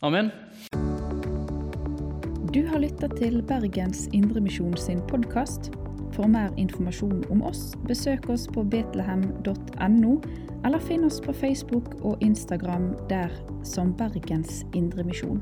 Amen. 0.00 0.30
Du 2.54 2.66
har 2.66 2.78
lytta 2.78 3.08
til 3.08 3.42
Bergens 3.42 4.08
Indremisjon 4.12 4.76
sin 4.76 5.00
podkast. 5.08 5.70
For 6.12 6.28
mer 6.28 6.52
informasjon 6.56 7.24
om 7.32 7.42
oss, 7.42 7.72
besøk 7.88 8.28
oss 8.28 8.44
på 8.52 8.64
betlehem.no, 8.64 10.12
eller 10.64 10.84
finn 10.84 11.04
oss 11.08 11.20
på 11.24 11.32
Facebook 11.32 11.94
og 12.04 12.20
Instagram 12.20 12.92
der 13.08 13.32
som 13.64 13.94
Bergens 13.96 14.66
Indremisjon. 14.74 15.40